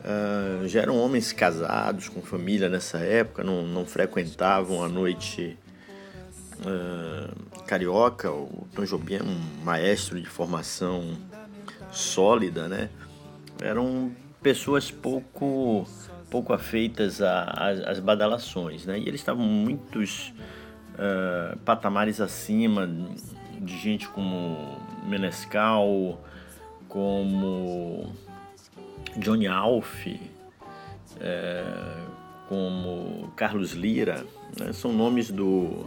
Uh, 0.00 0.66
já 0.66 0.82
eram 0.82 0.98
homens 0.98 1.32
casados, 1.32 2.08
com 2.08 2.20
família 2.20 2.68
nessa 2.68 2.98
época, 2.98 3.42
não, 3.44 3.62
não 3.66 3.86
frequentavam 3.86 4.82
a 4.82 4.88
noite 4.88 5.56
uh, 6.60 7.62
carioca. 7.62 8.30
O 8.30 8.66
Tom 8.74 8.84
Jobim 8.84 9.14
é 9.14 9.22
um 9.22 9.64
maestro 9.64 10.20
de 10.20 10.28
formação 10.28 11.16
sólida, 11.90 12.68
né? 12.68 12.90
Eram 13.60 14.12
pessoas 14.42 14.90
pouco 14.90 15.86
pouco 16.30 16.52
afeitas 16.52 17.20
às 17.22 18.00
badalações, 18.00 18.84
né? 18.86 18.98
E 18.98 19.02
eles 19.06 19.20
estavam 19.20 19.44
muitos 19.44 20.34
uh, 20.94 21.56
patamares 21.60 22.20
acima 22.20 22.90
de 23.60 23.78
gente 23.78 24.08
como 24.08 24.80
Menescal, 25.06 26.20
como 26.88 28.12
Johnny 29.16 29.46
Alf, 29.46 30.06
como 32.48 33.32
Carlos 33.36 33.72
Lira, 33.72 34.26
né? 34.58 34.72
são 34.72 34.92
nomes 34.92 35.30
do 35.30 35.86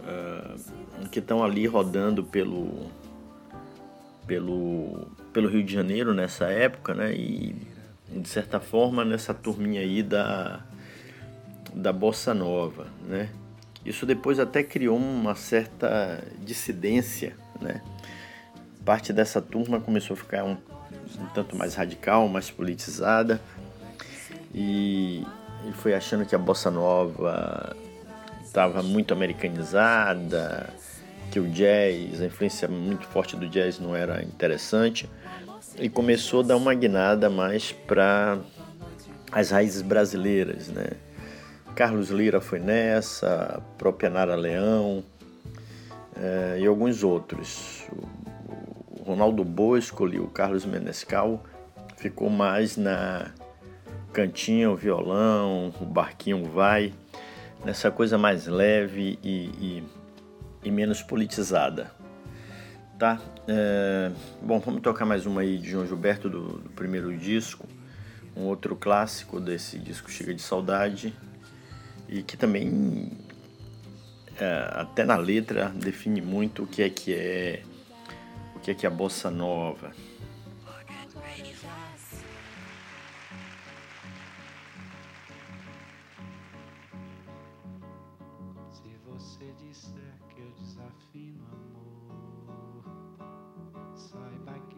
uh, 0.00 1.08
que 1.10 1.18
estão 1.18 1.42
ali 1.42 1.66
rodando 1.66 2.24
pelo, 2.24 2.86
pelo, 4.26 5.08
pelo 5.32 5.48
Rio 5.48 5.62
de 5.62 5.72
Janeiro 5.72 6.14
nessa 6.14 6.46
época, 6.46 6.94
né? 6.94 7.12
E 7.12 7.54
de 8.08 8.28
certa 8.28 8.58
forma 8.58 9.04
nessa 9.04 9.32
turminha 9.32 9.80
aí 9.80 10.02
da, 10.02 10.60
da 11.72 11.92
Bossa 11.92 12.34
Nova, 12.34 12.86
né? 13.06 13.28
Isso 13.84 14.04
depois 14.04 14.38
até 14.38 14.62
criou 14.62 14.98
uma 14.98 15.34
certa 15.34 16.22
dissidência, 16.40 17.34
né? 17.60 17.80
Parte 18.84 19.12
dessa 19.12 19.40
turma 19.40 19.80
começou 19.80 20.14
a 20.14 20.16
ficar 20.16 20.44
um, 20.44 20.56
um 21.18 21.26
tanto 21.34 21.56
mais 21.56 21.74
radical, 21.74 22.28
mais 22.28 22.50
politizada 22.50 23.40
e, 24.54 25.24
e 25.68 25.72
foi 25.74 25.94
achando 25.94 26.26
que 26.26 26.34
a 26.34 26.38
bossa 26.38 26.70
nova 26.70 27.76
estava 28.42 28.82
muito 28.82 29.14
americanizada, 29.14 30.68
que 31.30 31.38
o 31.38 31.48
jazz, 31.48 32.20
a 32.20 32.26
influência 32.26 32.66
muito 32.66 33.06
forte 33.06 33.36
do 33.36 33.48
jazz 33.48 33.78
não 33.78 33.94
era 33.94 34.22
interessante 34.24 35.08
e 35.78 35.88
começou 35.88 36.40
a 36.40 36.44
dar 36.44 36.56
uma 36.56 36.74
guinada 36.74 37.30
mais 37.30 37.72
para 37.72 38.38
as 39.30 39.50
raízes 39.50 39.82
brasileiras, 39.82 40.68
né? 40.68 40.88
Carlos 41.74 42.10
Lira 42.10 42.40
foi 42.40 42.58
nessa, 42.58 43.56
a 43.56 43.60
própria 43.78 44.10
Nara 44.10 44.34
Leão 44.34 45.04
é, 46.16 46.58
e 46.60 46.66
alguns 46.66 47.02
outros. 47.02 47.84
O 48.98 49.02
Ronaldo 49.02 49.44
Bosco 49.44 50.06
e 50.08 50.18
o 50.18 50.26
Carlos 50.26 50.64
Menescal 50.64 51.42
ficou 51.96 52.28
mais 52.28 52.76
na 52.76 53.30
cantinha, 54.12 54.70
o 54.70 54.76
violão, 54.76 55.72
o 55.80 55.84
barquinho 55.84 56.44
vai, 56.44 56.92
nessa 57.64 57.90
coisa 57.90 58.18
mais 58.18 58.46
leve 58.46 59.18
e, 59.22 59.46
e, 59.60 59.84
e 60.64 60.70
menos 60.70 61.02
politizada. 61.02 61.90
Tá? 62.98 63.18
É, 63.52 64.12
bom, 64.40 64.60
vamos 64.60 64.80
tocar 64.80 65.04
mais 65.04 65.26
uma 65.26 65.40
aí 65.40 65.58
de 65.58 65.70
João 65.70 65.84
Gilberto 65.84 66.30
do, 66.30 66.58
do 66.58 66.70
primeiro 66.70 67.18
disco, 67.18 67.66
um 68.36 68.42
outro 68.42 68.76
clássico 68.76 69.40
desse 69.40 69.76
disco 69.76 70.08
Chega 70.08 70.32
de 70.32 70.40
Saudade, 70.40 71.12
e 72.08 72.22
que 72.22 72.36
também 72.36 73.10
é, 74.38 74.70
até 74.70 75.04
na 75.04 75.16
letra 75.16 75.68
define 75.70 76.20
muito 76.20 76.62
o 76.62 76.66
que 76.68 76.80
é 76.80 76.88
que 76.88 77.12
é 77.12 77.64
o 78.54 78.60
que 78.60 78.70
é 78.70 78.74
que 78.74 78.86
é 78.86 78.88
a 78.88 78.92
bossa 78.92 79.32
nova. 79.32 79.90
Se 88.70 88.96
você 89.04 89.44
disser 89.58 90.14
que 90.32 90.40
eu 90.40 90.52
desafino 90.56 91.44
amor, 91.50 91.89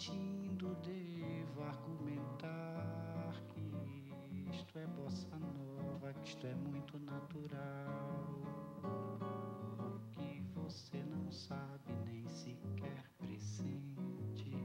mesmo 0.00 0.14
mentindo 0.14 0.74
devo 0.76 1.62
argumentar 1.62 3.34
que 3.48 4.50
isto 4.50 4.78
é 4.78 4.86
bossa 4.86 5.28
nova, 5.38 6.14
que 6.14 6.28
isto 6.28 6.46
é 6.46 6.54
muito 6.54 6.98
natural. 7.00 7.86
Que 10.12 10.42
você 10.54 11.02
não 11.02 11.30
sabe 11.30 11.92
nem 12.06 12.26
sequer 12.26 13.04
pressente 13.18 14.56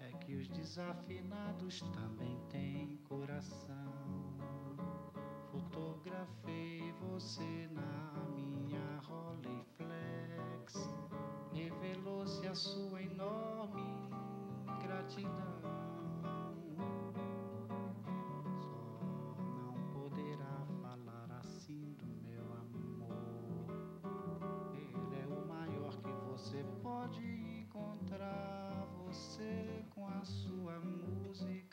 é 0.00 0.12
que 0.20 0.36
os 0.36 0.48
desafinados 0.48 1.82
também 1.92 2.38
têm 2.48 2.96
coração. 3.08 3.92
Fotografei 5.50 6.94
você 7.10 7.68
na 7.72 8.11
a 12.52 12.54
sua 12.54 13.02
enorme 13.02 13.82
gratidão. 14.82 15.62
Só 18.60 19.40
não 19.56 19.72
poderá 19.94 20.66
falar 20.82 21.38
assim 21.40 21.94
do 21.94 22.04
meu 22.28 22.44
amor. 22.52 23.70
Ele 24.74 25.22
é 25.22 25.26
o 25.26 25.48
maior 25.48 25.96
que 26.02 26.12
você 26.30 26.62
pode 26.82 27.24
encontrar. 27.24 28.86
Você 29.06 29.86
com 29.88 30.06
a 30.06 30.22
sua 30.22 30.78
música 30.80 31.71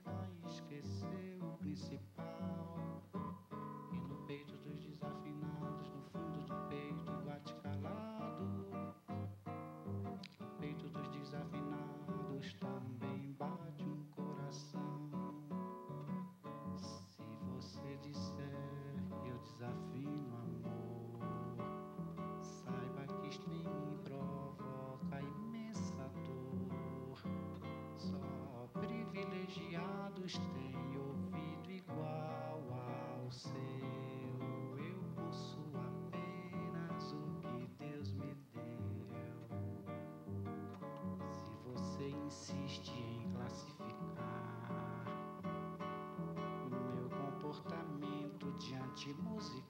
diante 48.99 49.13
musical, 49.21 49.63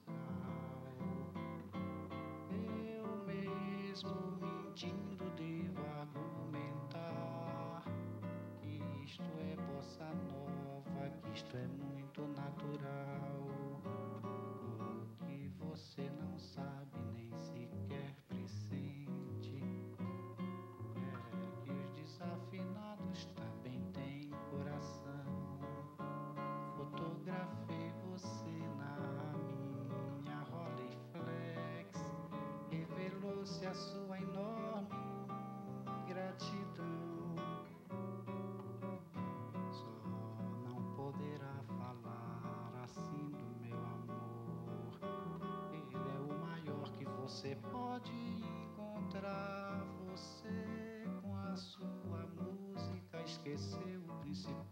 eu 2.50 3.06
mesmo 3.24 4.10
mentindo 4.40 5.24
devo 5.36 5.80
argumentar 6.00 7.84
que 8.60 8.82
isto 9.04 9.22
é 9.38 9.54
bossa 9.72 10.04
nova, 10.32 11.08
que 11.22 11.32
isto 11.32 11.56
é 11.56 11.68
muito 11.68 12.22
natural. 12.22 12.79
Revelou-se 33.50 33.66
a 33.66 33.74
sua 33.74 34.18
enorme 34.20 34.88
gratidão. 36.06 37.34
Só 39.72 39.86
não 40.64 40.80
poderá 40.94 41.60
falar 41.66 42.72
assim 42.84 43.30
do 43.30 43.60
meu 43.60 43.76
amor. 43.76 45.00
Ele 45.72 45.96
é 45.96 46.20
o 46.20 46.38
maior 46.40 46.92
que 46.92 47.04
você 47.04 47.56
pode 47.72 48.12
encontrar. 48.12 49.84
Você 50.10 51.08
com 51.20 51.36
a 51.36 51.56
sua 51.56 52.26
música 52.36 53.20
esqueceu 53.22 54.00
o 54.08 54.20
principal. 54.20 54.69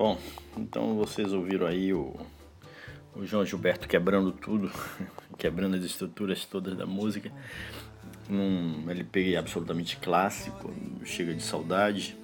Bom, 0.00 0.18
então 0.56 0.96
vocês 0.96 1.30
ouviram 1.30 1.66
aí 1.66 1.92
o, 1.92 2.16
o 3.14 3.26
João 3.26 3.44
Gilberto 3.44 3.86
quebrando 3.86 4.32
tudo, 4.32 4.72
quebrando 5.36 5.76
as 5.76 5.84
estruturas 5.84 6.46
todas 6.46 6.74
da 6.74 6.86
música. 6.86 7.30
Num 8.26 8.88
LP 8.88 9.36
absolutamente 9.36 9.98
clássico, 9.98 10.72
Chega 11.04 11.34
de 11.34 11.42
Saudade, 11.42 12.16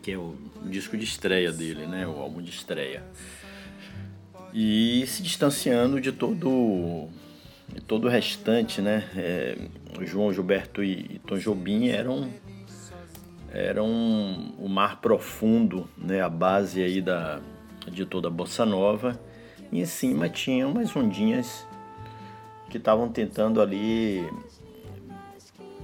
que 0.00 0.12
é 0.12 0.16
o, 0.16 0.36
o 0.64 0.68
disco 0.68 0.96
de 0.96 1.02
estreia 1.02 1.50
dele, 1.50 1.88
né? 1.88 2.06
O 2.06 2.20
álbum 2.20 2.40
de 2.40 2.50
estreia. 2.50 3.02
E 4.54 5.04
se 5.08 5.24
distanciando 5.24 6.00
de 6.00 6.12
todo, 6.12 7.08
todo 7.88 8.04
o 8.04 8.08
restante, 8.08 8.80
né? 8.80 9.10
É, 9.16 9.58
João 10.02 10.32
Gilberto 10.32 10.84
e, 10.84 11.16
e 11.16 11.20
Tom 11.26 11.36
Jobim 11.36 11.88
eram 11.88 12.30
eram 13.56 13.86
o 14.58 14.68
mar 14.68 15.00
profundo, 15.00 15.88
né, 15.96 16.20
a 16.20 16.28
base 16.28 16.82
aí 16.82 17.00
da, 17.00 17.40
de 17.90 18.04
toda 18.04 18.28
a 18.28 18.30
bossa 18.30 18.66
nova. 18.66 19.18
E 19.72 19.80
em 19.80 19.86
cima 19.86 20.28
tinha 20.28 20.68
umas 20.68 20.94
ondinhas 20.94 21.66
que 22.68 22.76
estavam 22.76 23.08
tentando 23.08 23.60
ali 23.60 24.28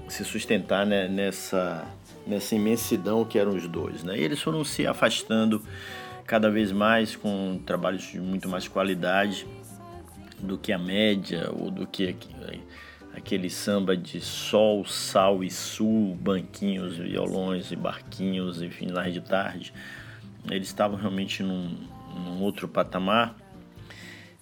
se 0.07 0.25
sustentar 0.25 0.85
né, 0.85 1.09
nessa, 1.09 1.87
nessa 2.27 2.55
imensidão 2.55 3.25
que 3.25 3.39
eram 3.39 3.57
os 3.57 3.67
dois. 3.67 4.05
Né? 4.05 4.19
E 4.19 4.23
eles 4.23 4.41
foram 4.43 4.63
se 4.63 4.87
afastando 4.87 5.63
cada 6.27 6.51
vez 6.51 6.71
mais 6.71 7.17
com 7.17 7.59
trabalhos 7.65 8.03
de 8.03 8.21
muito 8.21 8.49
mais 8.49 8.69
qualidade 8.69 9.47
do 10.39 10.59
que 10.59 10.73
a 10.73 10.79
média 10.79 11.51
ou 11.51 11.71
do 11.71 11.87
que 11.87 12.15
aquele 13.15 13.51
samba 13.51 13.97
de 13.97 14.21
sol, 14.21 14.85
sal 14.85 15.45
e 15.45 15.51
sul, 15.51 16.17
banquinhos, 16.17 16.97
violões 16.97 17.71
e 17.71 17.77
barquinhos, 17.77 18.63
enfim, 18.63 18.89
lá 18.89 19.09
de 19.09 19.21
tarde. 19.21 19.73
Eles 20.51 20.69
estavam 20.69 20.99
realmente 20.99 21.43
num, 21.43 21.77
num 22.15 22.43
outro 22.43 22.67
patamar. 22.67 23.37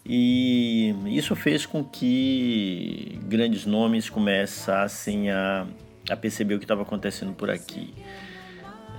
E 0.04 0.94
isso 1.06 1.37
fez 1.37 1.66
com 1.66 1.85
que 1.85 3.18
grandes 3.24 3.66
nomes 3.66 4.09
começassem 4.09 5.30
a, 5.30 5.66
a 6.09 6.16
perceber 6.16 6.54
o 6.54 6.59
que 6.59 6.64
estava 6.64 6.83
acontecendo 6.83 7.35
por 7.35 7.50
aqui. 7.50 7.92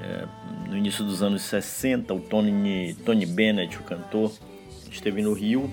É, 0.02 0.28
no 0.70 0.78
início 0.78 1.04
dos 1.04 1.24
anos 1.24 1.42
60, 1.44 2.14
o 2.14 2.20
Tony, 2.20 2.94
Tony 3.06 3.26
Bennett, 3.26 3.78
o 3.78 3.84
cantor, 3.84 4.32
esteve 4.92 5.22
no 5.22 5.34
Rio, 5.34 5.70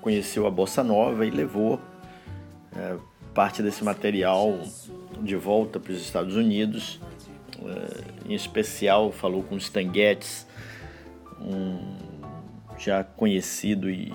conheceu 0.00 0.46
a 0.46 0.50
Bossa 0.50 0.82
Nova 0.82 1.26
e 1.26 1.30
levou 1.30 1.80
é, 2.74 2.96
parte 3.40 3.62
desse 3.62 3.82
material 3.82 4.60
de 5.22 5.34
volta 5.34 5.80
para 5.80 5.92
os 5.92 6.02
Estados 6.02 6.36
Unidos. 6.36 7.00
Em 8.28 8.34
especial, 8.34 9.10
falou 9.10 9.42
com 9.42 9.56
Stan 9.56 9.90
Getz, 9.90 10.46
um 11.40 11.96
já 12.76 13.02
conhecido 13.02 13.88
e 13.88 14.12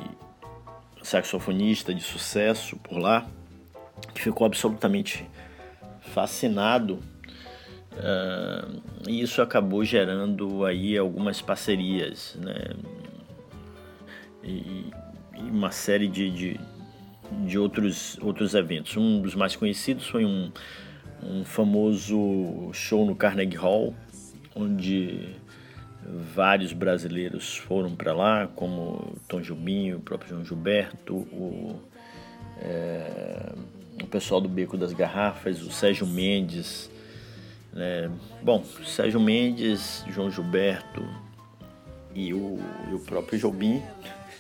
saxofonista 1.02 1.92
de 1.92 2.02
sucesso 2.02 2.78
por 2.78 3.00
lá, 3.00 3.26
que 4.14 4.22
ficou 4.22 4.46
absolutamente 4.46 5.28
fascinado 6.14 7.00
uh, 7.94 8.80
e 9.08 9.24
isso 9.24 9.42
acabou 9.42 9.84
gerando 9.84 10.64
aí 10.66 10.96
algumas 10.96 11.42
parcerias, 11.42 12.38
né? 12.40 12.76
E, 14.44 14.92
e 15.36 15.42
uma 15.50 15.72
série 15.72 16.08
de, 16.08 16.30
de, 16.30 16.60
de, 17.46 17.58
outros, 17.58 18.18
outros 18.22 18.54
eventos. 18.54 18.96
Um 18.98 19.22
dos 19.22 19.36
mais 19.36 19.56
conhecidos 19.56 20.08
foi 20.08 20.26
um, 20.26 20.52
um 21.24 21.44
famoso 21.44 22.70
show 22.74 23.06
no 23.06 23.16
Carnegie 23.16 23.58
Hall, 23.58 23.94
onde 24.56 25.36
vários 26.34 26.72
brasileiros 26.72 27.58
foram 27.58 27.96
para 27.96 28.14
lá, 28.14 28.48
como 28.56 29.16
Tom 29.28 29.42
Jubinho, 29.42 29.98
o 29.98 30.02
próprio 30.02 30.30
João 30.30 30.46
Gilberto, 30.46 31.16
o, 31.16 31.80
é, 32.62 33.54
o 34.02 34.08
pessoal 34.08 34.40
do 34.40 34.48
Beco 34.48 34.78
das 34.78 34.94
Garrafas, 34.94 35.62
o 35.62 35.72
Sérgio 35.72 36.06
Mendes. 36.06 36.90
Né? 37.74 38.10
Bom, 38.42 38.64
Sérgio 38.86 39.20
Mendes, 39.20 40.06
João 40.10 40.30
Gilberto 40.30 41.04
e 42.14 42.34
o, 42.34 42.60
e 42.90 42.94
o 42.94 43.00
próprio 43.00 43.40
Jobim 43.40 43.82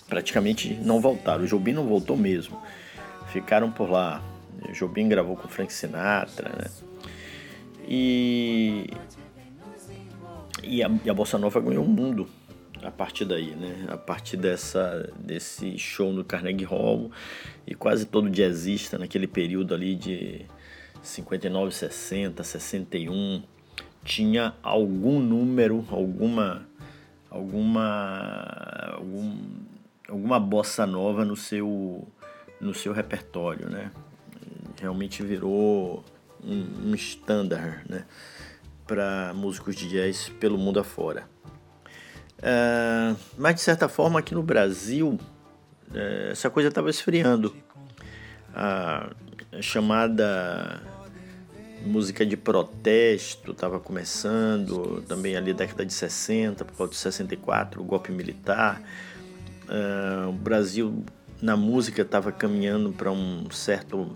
praticamente 0.07 0.73
não 0.75 1.01
voltaram. 1.01 1.43
O 1.43 1.47
Jobim 1.47 1.73
não 1.73 1.85
voltou 1.85 2.15
mesmo. 2.15 2.61
Ficaram 3.27 3.71
por 3.71 3.89
lá. 3.89 4.21
Jobim 4.73 5.07
gravou 5.07 5.35
com 5.35 5.47
Frank 5.47 5.71
Sinatra, 5.71 6.49
né? 6.49 6.71
E 7.87 8.89
e 10.63 10.83
a, 10.83 10.89
e 11.03 11.09
a 11.09 11.13
Bossa 11.13 11.37
Nova 11.37 11.59
ganhou 11.59 11.85
o 11.85 11.87
mundo 11.87 12.27
a 12.81 12.91
partir 12.91 13.25
daí, 13.25 13.55
né? 13.55 13.85
A 13.87 13.97
partir 13.97 14.37
dessa, 14.37 15.11
desse 15.19 15.77
show 15.77 16.11
no 16.11 16.23
Carnegie 16.23 16.65
Hall 16.65 17.11
e 17.65 17.75
quase 17.75 18.05
todo 18.05 18.29
jazzista 18.29 18.97
naquele 18.97 19.27
período 19.27 19.73
ali 19.73 19.95
de 19.95 20.45
59, 21.01 21.71
60, 21.71 22.43
61 22.43 23.43
tinha 24.03 24.53
algum 24.61 25.19
número, 25.19 25.83
alguma 25.89 26.67
alguma 27.29 28.93
algum, 28.93 29.35
alguma 30.07 30.39
bossa 30.39 30.85
nova 30.85 31.25
no 31.25 31.35
seu 31.35 32.07
no 32.59 32.73
seu 32.73 32.93
repertório, 32.93 33.69
né? 33.69 33.91
Realmente 34.79 35.23
virou 35.23 36.03
um, 36.43 36.89
um 36.89 36.95
standard, 36.95 37.81
né? 37.89 38.05
para 38.85 39.33
músicos 39.33 39.75
de 39.75 39.89
jazz 39.89 40.29
pelo 40.39 40.57
mundo 40.57 40.79
afora. 40.79 41.23
Uh, 42.37 43.17
mas 43.37 43.55
de 43.55 43.61
certa 43.61 43.87
forma 43.87 44.19
aqui 44.19 44.35
no 44.35 44.43
Brasil 44.43 45.17
uh, 45.89 46.31
essa 46.31 46.49
coisa 46.49 46.69
estava 46.69 46.89
esfriando. 46.89 47.55
A 48.53 49.09
chamada 49.59 50.81
música 51.85 52.25
de 52.25 52.37
protesto 52.37 53.51
estava 53.51 53.79
começando, 53.79 55.03
também 55.07 55.35
ali 55.35 55.53
década 55.53 55.85
de 55.85 55.93
60, 55.93 56.63
por 56.65 56.73
volta 56.75 56.93
de 56.93 56.99
64, 56.99 57.81
o 57.81 57.83
golpe 57.83 58.11
militar. 58.11 58.81
Uh, 59.63 60.29
o 60.29 60.33
Brasil 60.33 61.03
na 61.41 61.57
música 61.57 62.01
estava 62.01 62.31
caminhando 62.31 62.91
para 62.91 63.11
um 63.11 63.49
certo 63.51 64.15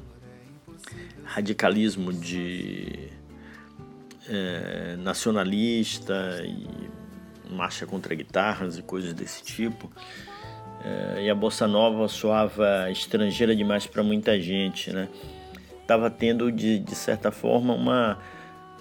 radicalismo 1.23 2.11
de 2.11 3.09
é, 4.27 4.95
nacionalista 4.97 6.41
e 6.43 7.53
marcha 7.53 7.85
contra 7.85 8.15
guitarras 8.15 8.77
e 8.77 8.81
coisas 8.81 9.13
desse 9.13 9.43
tipo. 9.43 9.91
É, 10.83 11.25
e 11.25 11.29
a 11.29 11.35
bossa 11.35 11.67
nova 11.67 12.07
soava 12.07 12.89
estrangeira 12.89 13.55
demais 13.55 13.85
para 13.85 14.01
muita 14.01 14.39
gente, 14.39 14.91
né? 14.91 15.09
Tava 15.85 16.09
tendo 16.09 16.51
de, 16.51 16.79
de 16.79 16.95
certa 16.95 17.31
forma 17.31 17.73
uma 17.73 18.17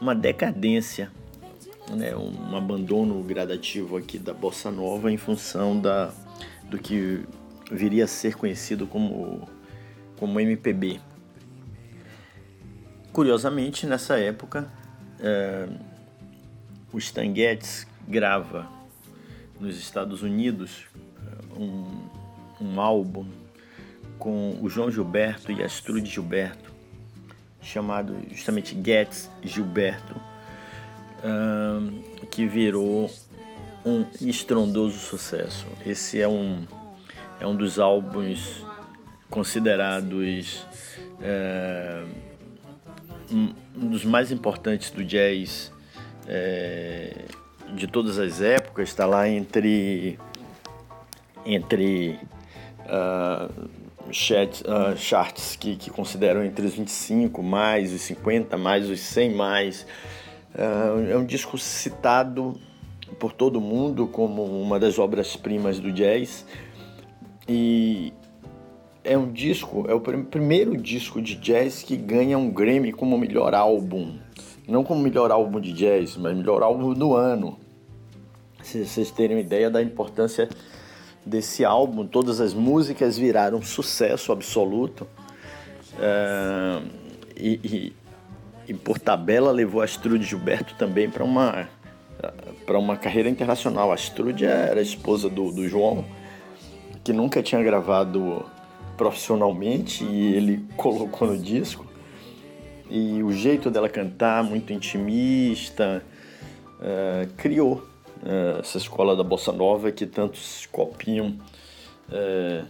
uma 0.01 0.15
decadência, 0.15 1.11
né? 1.91 2.15
Um 2.15 2.57
abandono 2.57 3.21
gradativo 3.23 3.97
aqui 3.97 4.19
da 4.19 4.33
bossa 4.33 4.71
nova 4.71 5.11
em 5.11 5.17
função 5.17 5.79
da 5.81 6.13
do 6.71 6.79
que 6.79 7.25
viria 7.71 8.05
a 8.05 8.09
ser 8.09 8.35
conhecido 8.35 8.87
como 8.87 9.49
como 10.17 10.41
MPB. 10.41 11.01
Curiosamente, 13.13 13.87
nessa 13.87 14.19
época, 14.19 14.69
é, 15.21 15.69
o 16.93 16.99
Stan 16.99 17.35
Getz 17.35 17.87
grava 18.07 18.69
nos 19.61 19.79
Estados 19.79 20.23
Unidos 20.23 20.87
é, 20.97 21.61
um, 21.61 22.09
um 22.61 22.81
álbum 22.81 23.27
com 24.19 24.59
o 24.61 24.69
João 24.69 24.91
Gilberto 24.91 25.53
e 25.53 25.63
a 25.63 25.69
Gilberto, 25.69 26.73
chamado 27.63 28.17
justamente 28.33 28.77
Getz 28.85 29.31
Gilberto, 29.43 30.21
é, 31.23 32.27
que 32.27 32.47
virou 32.47 33.11
um 33.85 34.05
estrondoso 34.21 34.99
sucesso. 34.99 35.67
Esse 35.87 36.21
é 36.21 36.29
um, 36.29 36.67
é 37.41 37.47
um 37.47 37.55
dos 37.55 37.79
álbuns 37.79 38.65
considerados 39.31 40.67
é, 41.21 42.05
um, 43.31 43.55
dos 43.75 44.05
mais 44.05 44.33
importantes 44.33 44.91
do 44.91 45.05
jazz 45.05 45.73
é, 46.27 47.15
de 47.75 47.87
todas 47.87 48.19
as 48.19 48.41
épocas, 48.41 48.89
está 48.89 49.07
lá 49.07 49.29
entre 49.29 50.19
entre 51.45 52.19
uh, 52.85 53.69
chat, 54.13 54.63
uh, 54.63 54.97
charts 54.97 55.57
que, 55.57 55.77
que 55.77 55.91
consideram 55.91 56.45
entre 56.45 56.67
os 56.67 56.75
25 56.75 57.43
mais 57.43 57.93
os 57.93 58.03
50 58.03 58.57
mais 58.57 58.89
os 58.89 59.01
100 59.01 59.35
mais. 59.35 59.87
Uh, 60.55 61.11
é 61.11 61.17
um 61.17 61.25
disco 61.25 61.57
citado 61.57 62.59
por 63.19 63.33
todo 63.33 63.61
mundo 63.61 64.07
como 64.07 64.45
uma 64.45 64.79
das 64.79 64.99
obras 64.99 65.37
primas 65.37 65.79
do 65.79 65.93
jazz 65.93 66.45
e 67.49 68.13
é 69.03 69.17
um 69.17 69.33
disco, 69.33 69.87
é 69.89 69.95
o 69.95 70.01
primeiro 70.01 70.77
disco 70.77 71.23
de 71.23 71.35
jazz 71.37 71.83
que 71.83 71.97
ganha 71.97 72.37
um 72.37 72.51
Grammy 72.51 72.93
como 72.93 73.17
melhor 73.17 73.55
álbum. 73.55 74.19
Não 74.67 74.85
como 74.85 75.01
melhor 75.01 75.31
álbum 75.31 75.59
de 75.59 75.73
jazz, 75.73 76.17
mas 76.19 76.37
melhor 76.37 76.63
álbum 76.63 76.93
do 76.93 77.15
ano. 77.15 77.59
Se 78.63 78.85
vocês 78.85 79.11
terem 79.11 79.37
uma 79.37 79.43
ideia 79.43 79.71
da 79.71 79.83
importância 79.83 80.47
desse 81.25 81.65
álbum, 81.65 82.07
todas 82.07 82.39
as 82.39 82.53
músicas 82.53 83.17
viraram 83.17 83.63
sucesso 83.63 84.31
absoluto. 84.31 85.07
Uh, 85.95 86.87
e, 87.35 87.61
e, 87.65 87.93
e, 88.69 88.75
por 88.75 88.99
tabela 88.99 89.51
levou 89.51 89.81
a 89.81 89.85
Astrude 89.85 90.25
Gilberto 90.25 90.75
também 90.75 91.09
para 91.09 91.25
uma, 91.25 91.69
para 92.67 92.79
uma 92.79 92.97
carreira 92.97 93.31
internacional. 93.31 93.91
A 93.91 93.95
Astrude 93.95 94.45
era 94.45 94.81
a 94.81 94.83
esposa 94.83 95.31
do, 95.31 95.51
do 95.51 95.67
João, 95.67 96.05
que 97.09 97.13
nunca 97.15 97.43
tinha 97.43 97.63
gravado 97.63 98.45
profissionalmente 98.95 100.05
e 100.05 100.35
ele 100.35 100.63
colocou 100.77 101.27
no 101.27 101.39
disco. 101.39 101.87
E 102.91 103.23
o 103.23 103.33
jeito 103.33 103.71
dela 103.71 103.89
cantar, 103.89 104.45
muito 104.45 104.75
intimista, 104.75 106.05
uh, 106.75 107.33
criou 107.39 107.77
uh, 107.77 108.61
essa 108.61 108.77
escola 108.77 109.17
da 109.17 109.23
bossa 109.23 109.51
nova 109.53 109.91
que 109.91 110.05
tantos 110.05 110.67
copiam 110.71 111.39
uh, 112.11 112.67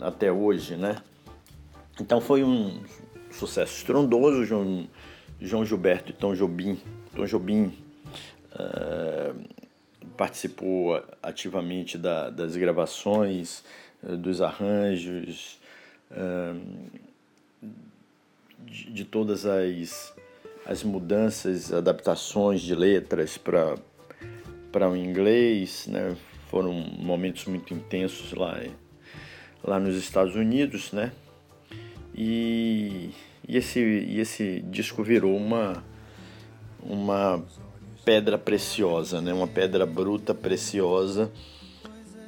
até 0.00 0.32
hoje, 0.32 0.74
né? 0.74 0.96
Então 2.00 2.20
foi 2.20 2.42
um 2.42 2.80
sucesso 3.30 3.76
estrondoso. 3.76 4.44
João, 4.44 4.88
João 5.40 5.64
Gilberto 5.64 6.10
e 6.10 6.12
Tom 6.12 6.34
Jobim, 6.34 6.76
Tom 7.14 7.24
Jobim 7.24 7.72
participou 10.16 11.02
ativamente 11.22 11.96
da, 11.96 12.30
das 12.30 12.56
gravações, 12.56 13.62
eh, 14.02 14.16
dos 14.16 14.40
arranjos, 14.40 15.58
de, 18.66 18.92
de 18.92 19.04
todas 19.04 19.46
as, 19.46 20.14
as 20.66 20.82
mudanças, 20.82 21.72
adaptações 21.72 22.60
de 22.60 22.74
letras 22.74 23.38
para 23.38 24.88
o 24.88 24.96
inglês, 24.96 25.86
né? 25.86 26.16
Foram 26.48 26.72
momentos 26.72 27.44
muito 27.44 27.72
intensos 27.72 28.32
lá, 28.32 28.60
lá 29.62 29.78
nos 29.78 29.96
Estados 29.96 30.34
Unidos, 30.34 30.90
né? 30.92 31.12
E, 32.14 33.10
e, 33.46 33.56
esse, 33.56 33.78
e 33.80 34.18
esse 34.18 34.60
disco 34.62 35.02
virou 35.04 35.36
uma, 35.36 35.84
uma 36.82 37.44
pedra 38.10 38.36
preciosa, 38.36 39.20
né? 39.20 39.32
Uma 39.32 39.46
pedra 39.46 39.86
bruta 39.86 40.34
preciosa 40.34 41.30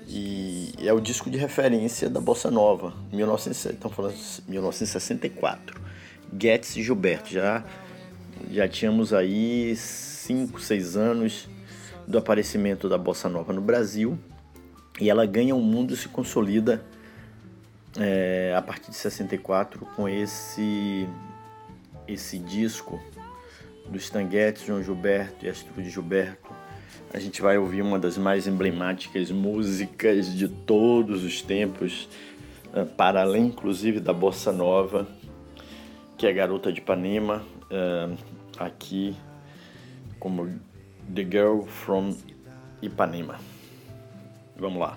e 0.06 0.72
é 0.78 0.92
o 0.92 1.00
disco 1.00 1.28
de 1.28 1.36
referência 1.36 2.08
da 2.08 2.20
Bossa 2.20 2.52
Nova, 2.52 2.94
1900, 3.12 3.64
estamos 3.74 3.96
falando 3.96 4.14
1964. 4.46 5.80
Getz 6.40 6.76
e 6.76 6.84
Gilberto, 6.84 7.32
já, 7.32 7.64
já 8.48 8.68
tínhamos 8.68 9.12
aí 9.12 9.74
5, 9.74 10.60
6 10.60 10.96
anos 10.96 11.48
do 12.06 12.16
aparecimento 12.16 12.88
da 12.88 12.96
Bossa 12.96 13.28
Nova 13.28 13.52
no 13.52 13.60
Brasil 13.60 14.16
e 15.00 15.10
ela 15.10 15.26
ganha 15.26 15.52
o 15.52 15.58
um 15.58 15.62
mundo 15.62 15.94
e 15.94 15.96
se 15.96 16.08
consolida 16.08 16.80
é, 17.98 18.54
a 18.56 18.62
partir 18.62 18.92
de 18.92 18.96
64 18.96 19.84
com 19.96 20.08
esse 20.08 21.08
esse 22.06 22.38
disco 22.38 23.00
do 23.88 23.96
Stanguetes, 23.96 24.64
João 24.64 24.82
Gilberto 24.82 25.44
e 25.44 25.48
Astrude 25.48 25.90
Gilberto. 25.90 26.50
A 27.12 27.18
gente 27.18 27.42
vai 27.42 27.58
ouvir 27.58 27.82
uma 27.82 27.98
das 27.98 28.16
mais 28.16 28.46
emblemáticas 28.46 29.30
músicas 29.30 30.34
de 30.34 30.48
todos 30.48 31.24
os 31.24 31.42
tempos, 31.42 32.08
é, 32.72 32.84
para 32.84 33.20
além 33.20 33.46
inclusive 33.46 34.00
da 34.00 34.12
bossa 34.12 34.50
nova, 34.50 35.06
que 36.16 36.26
é 36.26 36.32
Garota 36.32 36.72
de 36.72 36.80
Ipanema, 36.80 37.42
é, 37.70 38.16
aqui 38.58 39.14
como 40.18 40.46
The 41.14 41.24
Girl 41.24 41.62
from 41.62 42.14
Ipanema. 42.80 43.38
Vamos 44.56 44.80
lá. 44.80 44.96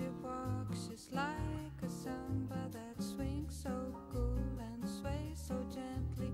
She 0.00 0.08
walks, 0.24 0.88
she's 0.88 1.08
like 1.12 1.78
a 1.86 1.90
samba 1.90 2.68
that 2.72 3.02
swings 3.02 3.60
so 3.62 3.70
cool 4.12 4.38
and 4.58 4.88
sways 4.88 5.36
so 5.36 5.54
gently 5.74 6.32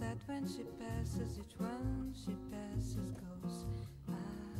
that 0.00 0.16
when 0.26 0.46
she 0.46 0.64
passes, 0.80 1.38
each 1.38 1.58
one 1.58 2.12
she 2.14 2.34
passes 2.50 3.14
goes. 3.22 3.66
Ah. 4.10 4.53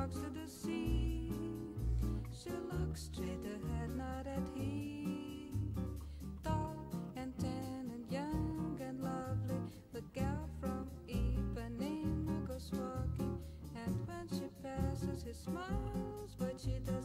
talks 0.00 0.16
to 0.16 0.30
the 0.30 0.48
sea. 0.48 1.30
She 2.32 2.50
looks 2.72 3.02
straight 3.12 3.44
ahead, 3.44 3.90
not 3.96 4.26
at 4.26 4.42
he. 4.54 5.52
Tall 6.42 6.74
and 7.16 7.38
tan 7.38 7.90
and 7.92 8.10
young 8.10 8.80
and 8.80 9.02
lovely, 9.02 9.60
the 9.92 10.00
gal 10.14 10.48
from 10.60 10.88
Ipanema 11.06 12.48
goes 12.48 12.70
walking. 12.72 13.38
And 13.76 14.06
when 14.06 14.26
she 14.28 14.48
passes, 14.62 15.22
he 15.22 15.32
smiles, 15.34 16.34
but 16.38 16.58
she 16.58 16.78
doesn't. 16.78 16.99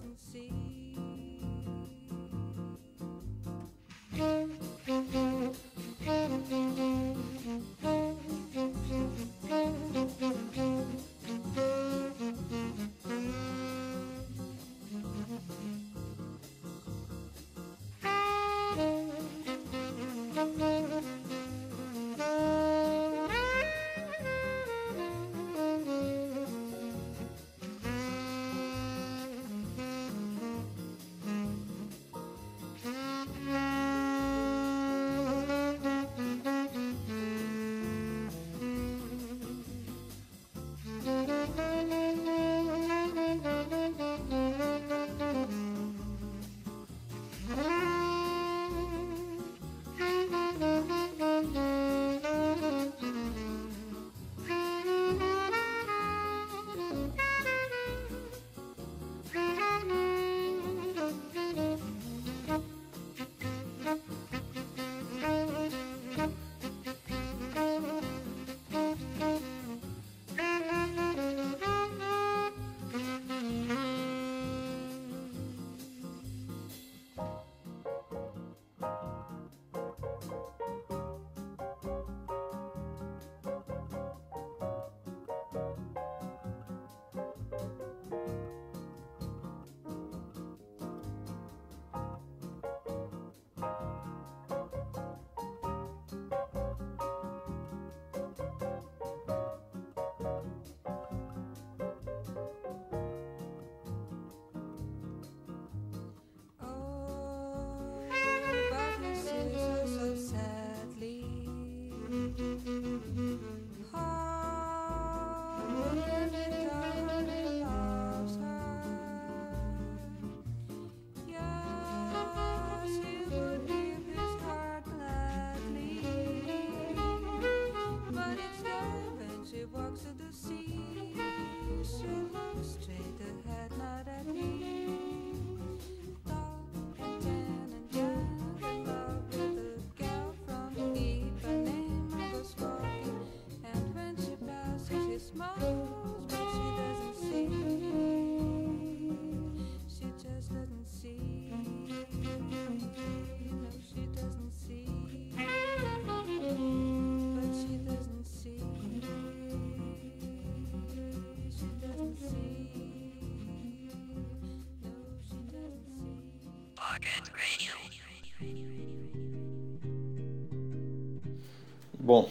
Bom, 172.05 172.29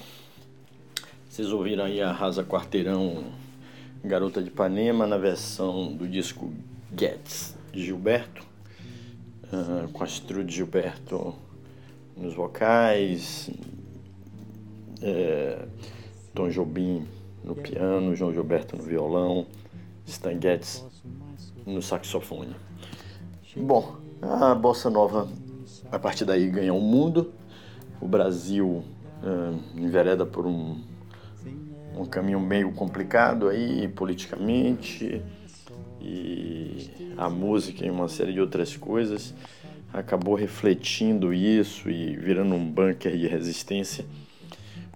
vocês 1.29 1.51
ouviram 1.51 1.83
aí 1.83 2.01
a 2.01 2.12
Rasa 2.12 2.45
Quarteirão 2.45 3.25
Garota 4.05 4.41
de 4.41 4.47
Ipanema 4.47 5.05
na 5.05 5.18
versão 5.18 5.93
do 5.93 6.07
disco 6.07 6.53
Gets 6.97 7.57
de 7.72 7.85
Gilberto, 7.85 8.47
uh, 9.53 9.89
com 9.89 10.05
a 10.05 10.07
Astrude 10.07 10.55
Gilberto 10.55 11.35
nos 12.16 12.35
vocais, 12.35 13.51
é, 15.03 15.66
Tom 16.33 16.49
Jobim 16.51 17.05
no 17.43 17.57
piano, 17.57 18.14
João 18.14 18.33
Gilberto 18.33 18.77
no 18.77 18.83
violão, 18.85 19.45
Stan 20.07 20.41
Getz 20.41 20.87
no 21.66 21.83
saxofone. 21.83 22.55
Bom, 23.57 23.97
a 24.22 24.55
bossa 24.55 24.89
nova 24.89 25.29
a 25.91 25.99
partir 25.99 26.25
daí 26.25 26.49
ganha 26.49 26.72
o 26.72 26.81
mundo. 26.81 27.33
O 28.01 28.07
Brasil 28.07 28.85
uh, 29.25 29.59
envereda 29.77 30.25
por 30.25 30.47
um, 30.47 30.81
um 31.97 32.05
caminho 32.05 32.41
meio 32.41 32.70
complicado 32.72 33.49
aí 33.49 33.89
politicamente 33.89 35.22
e 36.01 37.14
a 37.16 37.29
música 37.31 37.85
e 37.85 37.91
uma 37.91 38.09
série 38.09 38.33
de 38.33 38.41
outras 38.41 38.77
coisas 38.77 39.35
acabou 39.93 40.35
refletindo 40.35 41.33
isso 41.33 41.89
e 41.89 42.16
virando 42.16 42.55
um 42.55 42.70
bunker 42.70 43.16
de 43.16 43.29
resistência, 43.29 44.05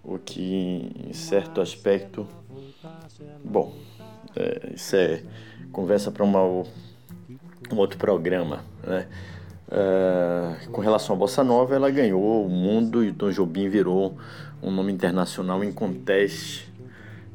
o 0.02 0.18
que 0.18 0.90
em 1.08 1.12
certo 1.12 1.60
aspecto, 1.60 2.26
bom, 3.44 3.72
é, 4.34 4.72
isso 4.74 4.96
é 4.96 5.22
conversa 5.70 6.10
para 6.10 6.24
um 6.24 6.64
outro 7.76 7.96
programa, 7.96 8.64
né? 8.84 9.06
Uh, 9.68 10.70
com 10.70 10.80
relação 10.80 11.14
à 11.14 11.18
Bossa 11.18 11.44
Nova, 11.44 11.74
ela 11.74 11.90
ganhou 11.90 12.46
o 12.46 12.48
mundo 12.48 13.04
e 13.04 13.12
Tom 13.12 13.30
Jobim 13.30 13.68
virou 13.68 14.16
um 14.62 14.70
nome 14.70 14.92
internacional 14.92 15.62
em 15.62 15.70
conteste. 15.70 16.72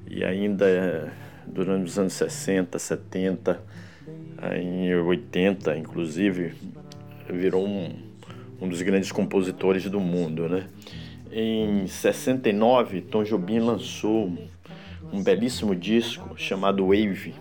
E 0.09 0.23
ainda 0.23 1.13
durante 1.45 1.85
os 1.85 1.99
anos 1.99 2.13
60, 2.13 2.79
70, 2.79 3.61
em 4.55 4.93
80, 4.95 5.77
inclusive, 5.77 6.53
virou 7.29 7.65
um, 7.65 7.93
um 8.59 8.67
dos 8.67 8.81
grandes 8.81 9.11
compositores 9.11 9.89
do 9.89 9.99
mundo. 9.99 10.49
Né? 10.49 10.67
Em 11.31 11.87
69, 11.87 13.01
Tom 13.01 13.23
Jobim 13.23 13.59
lançou 13.59 14.31
um 15.11 15.21
belíssimo 15.23 15.75
disco 15.75 16.33
chamado 16.35 16.87
Wave. 16.87 17.35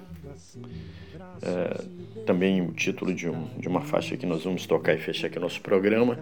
É, 1.42 2.01
também 2.22 2.60
o 2.60 2.72
título 2.72 3.14
de, 3.14 3.28
um, 3.28 3.48
de 3.58 3.68
uma 3.68 3.80
faixa 3.80 4.16
que 4.16 4.26
nós 4.26 4.44
vamos 4.44 4.66
tocar 4.66 4.94
e 4.94 4.98
fechar 4.98 5.26
aqui 5.26 5.38
nosso 5.38 5.60
programa. 5.60 6.18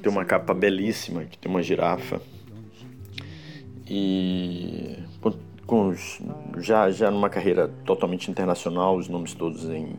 Tem 0.00 0.10
uma 0.10 0.24
capa 0.24 0.54
belíssima, 0.54 1.24
que 1.24 1.38
tem 1.38 1.50
uma 1.50 1.62
girafa. 1.62 2.20
E 3.88 4.98
com, 5.66 5.94
já, 6.58 6.90
já 6.90 7.10
numa 7.10 7.30
carreira 7.30 7.68
totalmente 7.84 8.30
internacional, 8.30 8.96
os 8.96 9.08
nomes 9.08 9.34
todos 9.34 9.64
em 9.68 9.96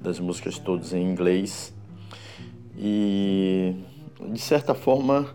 das 0.00 0.18
músicas 0.18 0.58
todos 0.58 0.92
em 0.92 1.02
inglês. 1.02 1.72
E 2.76 3.74
de 4.30 4.40
certa 4.40 4.74
forma, 4.74 5.34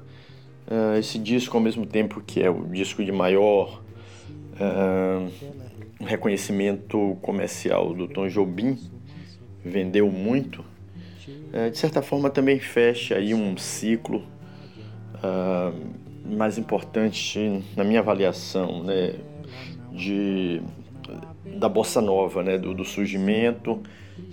uh, 0.67 0.97
esse 0.97 1.17
disco, 1.17 1.55
ao 1.55 1.63
mesmo 1.63 1.86
tempo 1.86 2.21
que 2.21 2.41
é 2.41 2.49
o 2.49 2.65
disco 2.65 3.03
de 3.03 3.11
maior 3.11 3.82
uh, 4.53 5.32
reconhecimento 5.99 7.17
comercial 7.21 7.93
do 7.93 8.07
Tom 8.07 8.28
Jobim, 8.28 8.78
vendeu 9.68 10.09
muito, 10.11 10.65
uh, 11.53 11.70
de 11.70 11.78
certa 11.78 12.01
forma 12.01 12.30
também 12.30 12.59
fecha 12.59 13.15
aí 13.15 13.34
um 13.34 13.57
ciclo 13.57 14.24
mais 16.24 16.57
importante 16.57 17.63
na 17.76 17.84
minha 17.84 18.01
avaliação, 18.01 18.84
né, 18.84 19.15
de 19.91 20.61
da 21.57 21.68
bossa 21.68 22.01
nova, 22.01 22.43
né, 22.43 22.57
do, 22.57 22.74
do 22.74 22.86
surgimento 22.86 23.82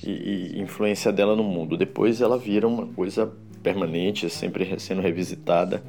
e, 0.02 0.10
e, 0.56 0.60
influência 0.60 1.10
dela 1.10 1.34
no 1.34 1.44
mundo. 1.44 1.76
Depois 1.76 2.20
ela 2.20 2.36
vira 2.36 2.68
uma 2.68 2.86
coisa 2.86 3.32
permanente, 3.62 4.28
sempre 4.28 4.78
sendo 4.78 5.00
revisitada. 5.00 5.82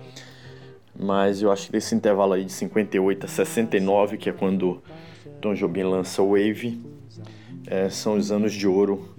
Mas 0.98 1.42
eu 1.42 1.52
acho 1.52 1.70
que 1.70 1.76
esse 1.76 1.94
intervalo 1.94 2.34
aí 2.34 2.46
de 2.46 2.52
58 2.52 3.26
a 3.26 3.28
69, 3.28 4.18
que 4.18 4.30
é 4.30 4.32
quando 4.32 4.82
Tom 5.42 5.54
Jobim 5.54 5.84
lança 5.84 6.22
o 6.22 6.30
Wave, 6.30 6.82
é, 7.68 7.90
são 7.90 8.16
os 8.16 8.32
anos 8.32 8.54
de 8.54 8.66
ouro 8.66 9.14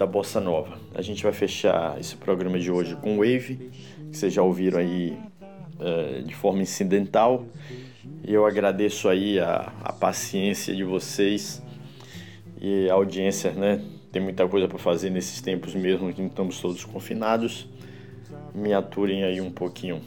da 0.00 0.06
bossa 0.06 0.40
nova. 0.40 0.78
A 0.94 1.02
gente 1.02 1.22
vai 1.22 1.32
fechar 1.32 2.00
esse 2.00 2.16
programa 2.16 2.58
de 2.58 2.70
hoje 2.70 2.96
com 2.96 3.18
Wave, 3.18 3.70
que 4.10 4.16
vocês 4.16 4.32
já 4.32 4.42
ouviram 4.42 4.78
aí 4.78 5.14
é, 5.78 6.22
de 6.22 6.34
forma 6.34 6.62
incidental. 6.62 7.44
E 8.26 8.32
eu 8.32 8.46
agradeço 8.46 9.10
aí 9.10 9.38
a, 9.38 9.70
a 9.84 9.92
paciência 9.92 10.74
de 10.74 10.82
vocês 10.84 11.62
e 12.58 12.88
a 12.88 12.94
audiência, 12.94 13.52
né? 13.52 13.84
Tem 14.10 14.22
muita 14.22 14.48
coisa 14.48 14.66
para 14.66 14.78
fazer 14.78 15.10
nesses 15.10 15.42
tempos 15.42 15.74
mesmo 15.74 16.10
que 16.14 16.22
estamos 16.22 16.58
todos 16.62 16.82
confinados. 16.82 17.68
Me 18.54 18.72
aturem 18.72 19.22
aí 19.22 19.38
um 19.38 19.50
pouquinho. 19.50 20.00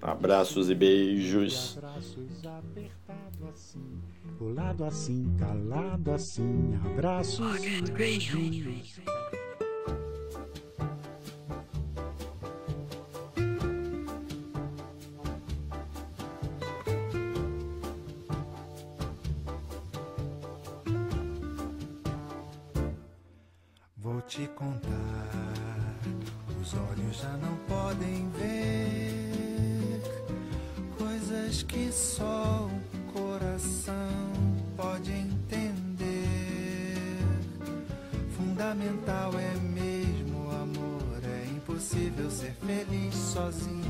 Abraços 0.00 0.70
e 0.70 0.74
beijos. 0.76 1.80
Colado 4.38 4.84
assim, 4.84 5.34
calado 5.38 6.12
assim, 6.12 6.74
abraços 6.84 7.64
e 7.64 7.90
beijinhos. 7.90 9.00
te 24.26 24.46
contar. 24.48 26.00
Os 26.60 26.74
olhos 26.74 27.16
já 27.18 27.36
não 27.36 27.56
podem 27.68 28.28
ver 28.30 30.02
coisas 30.98 31.62
que 31.62 31.92
só 31.92 32.68
o 32.68 33.12
coração 33.12 34.05
sozinho. 43.36 43.85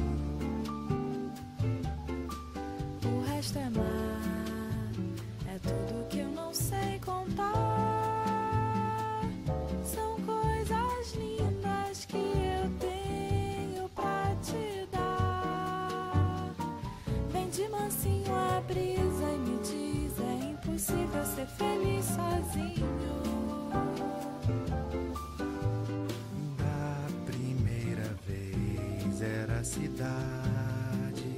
Cidade. 29.76 31.36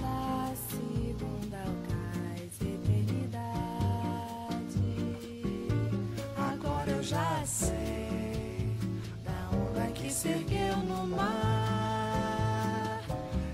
Da 0.00 0.52
segunda 0.70 1.62
cais, 1.88 2.54
eternidade. 2.60 3.40
Agora 6.36 6.90
eu 6.92 7.02
já 7.02 7.42
sei 7.44 8.76
da 9.24 9.50
onda 9.56 9.90
que 9.92 10.12
se 10.12 10.28
ergueu 10.28 10.76
no 10.76 11.06
mar 11.08 13.02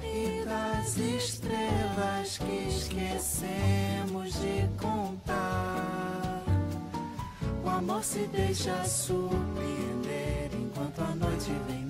e 0.03 0.45
das 0.45 0.99
estrelas 0.99 2.37
que 2.37 2.69
esquecemos 2.69 4.35
de 4.35 4.69
contar. 4.77 6.43
O 7.65 7.69
amor 7.71 8.05
se 8.05 8.27
deixa 8.27 8.85
surpreender 8.85 10.51
enquanto 10.53 11.01
a 11.01 11.15
noite 11.15 11.51
vem 11.67 11.86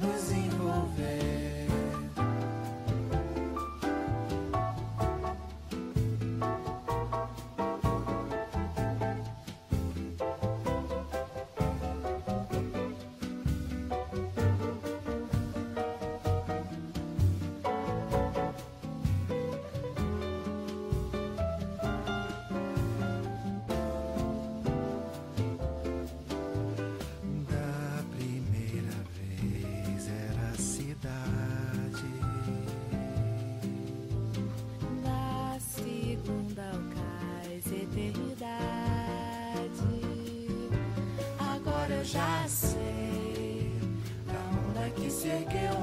se 45.26 45.32
ergueu 45.32 45.75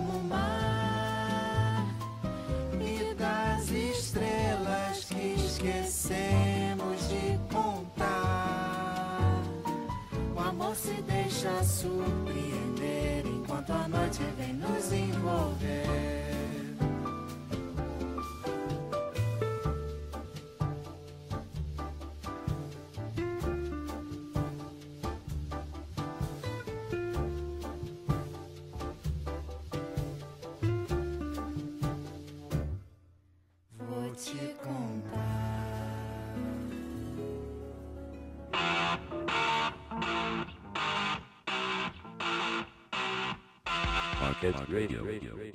Pocket 44.52 44.70
Radio. 44.70 45.53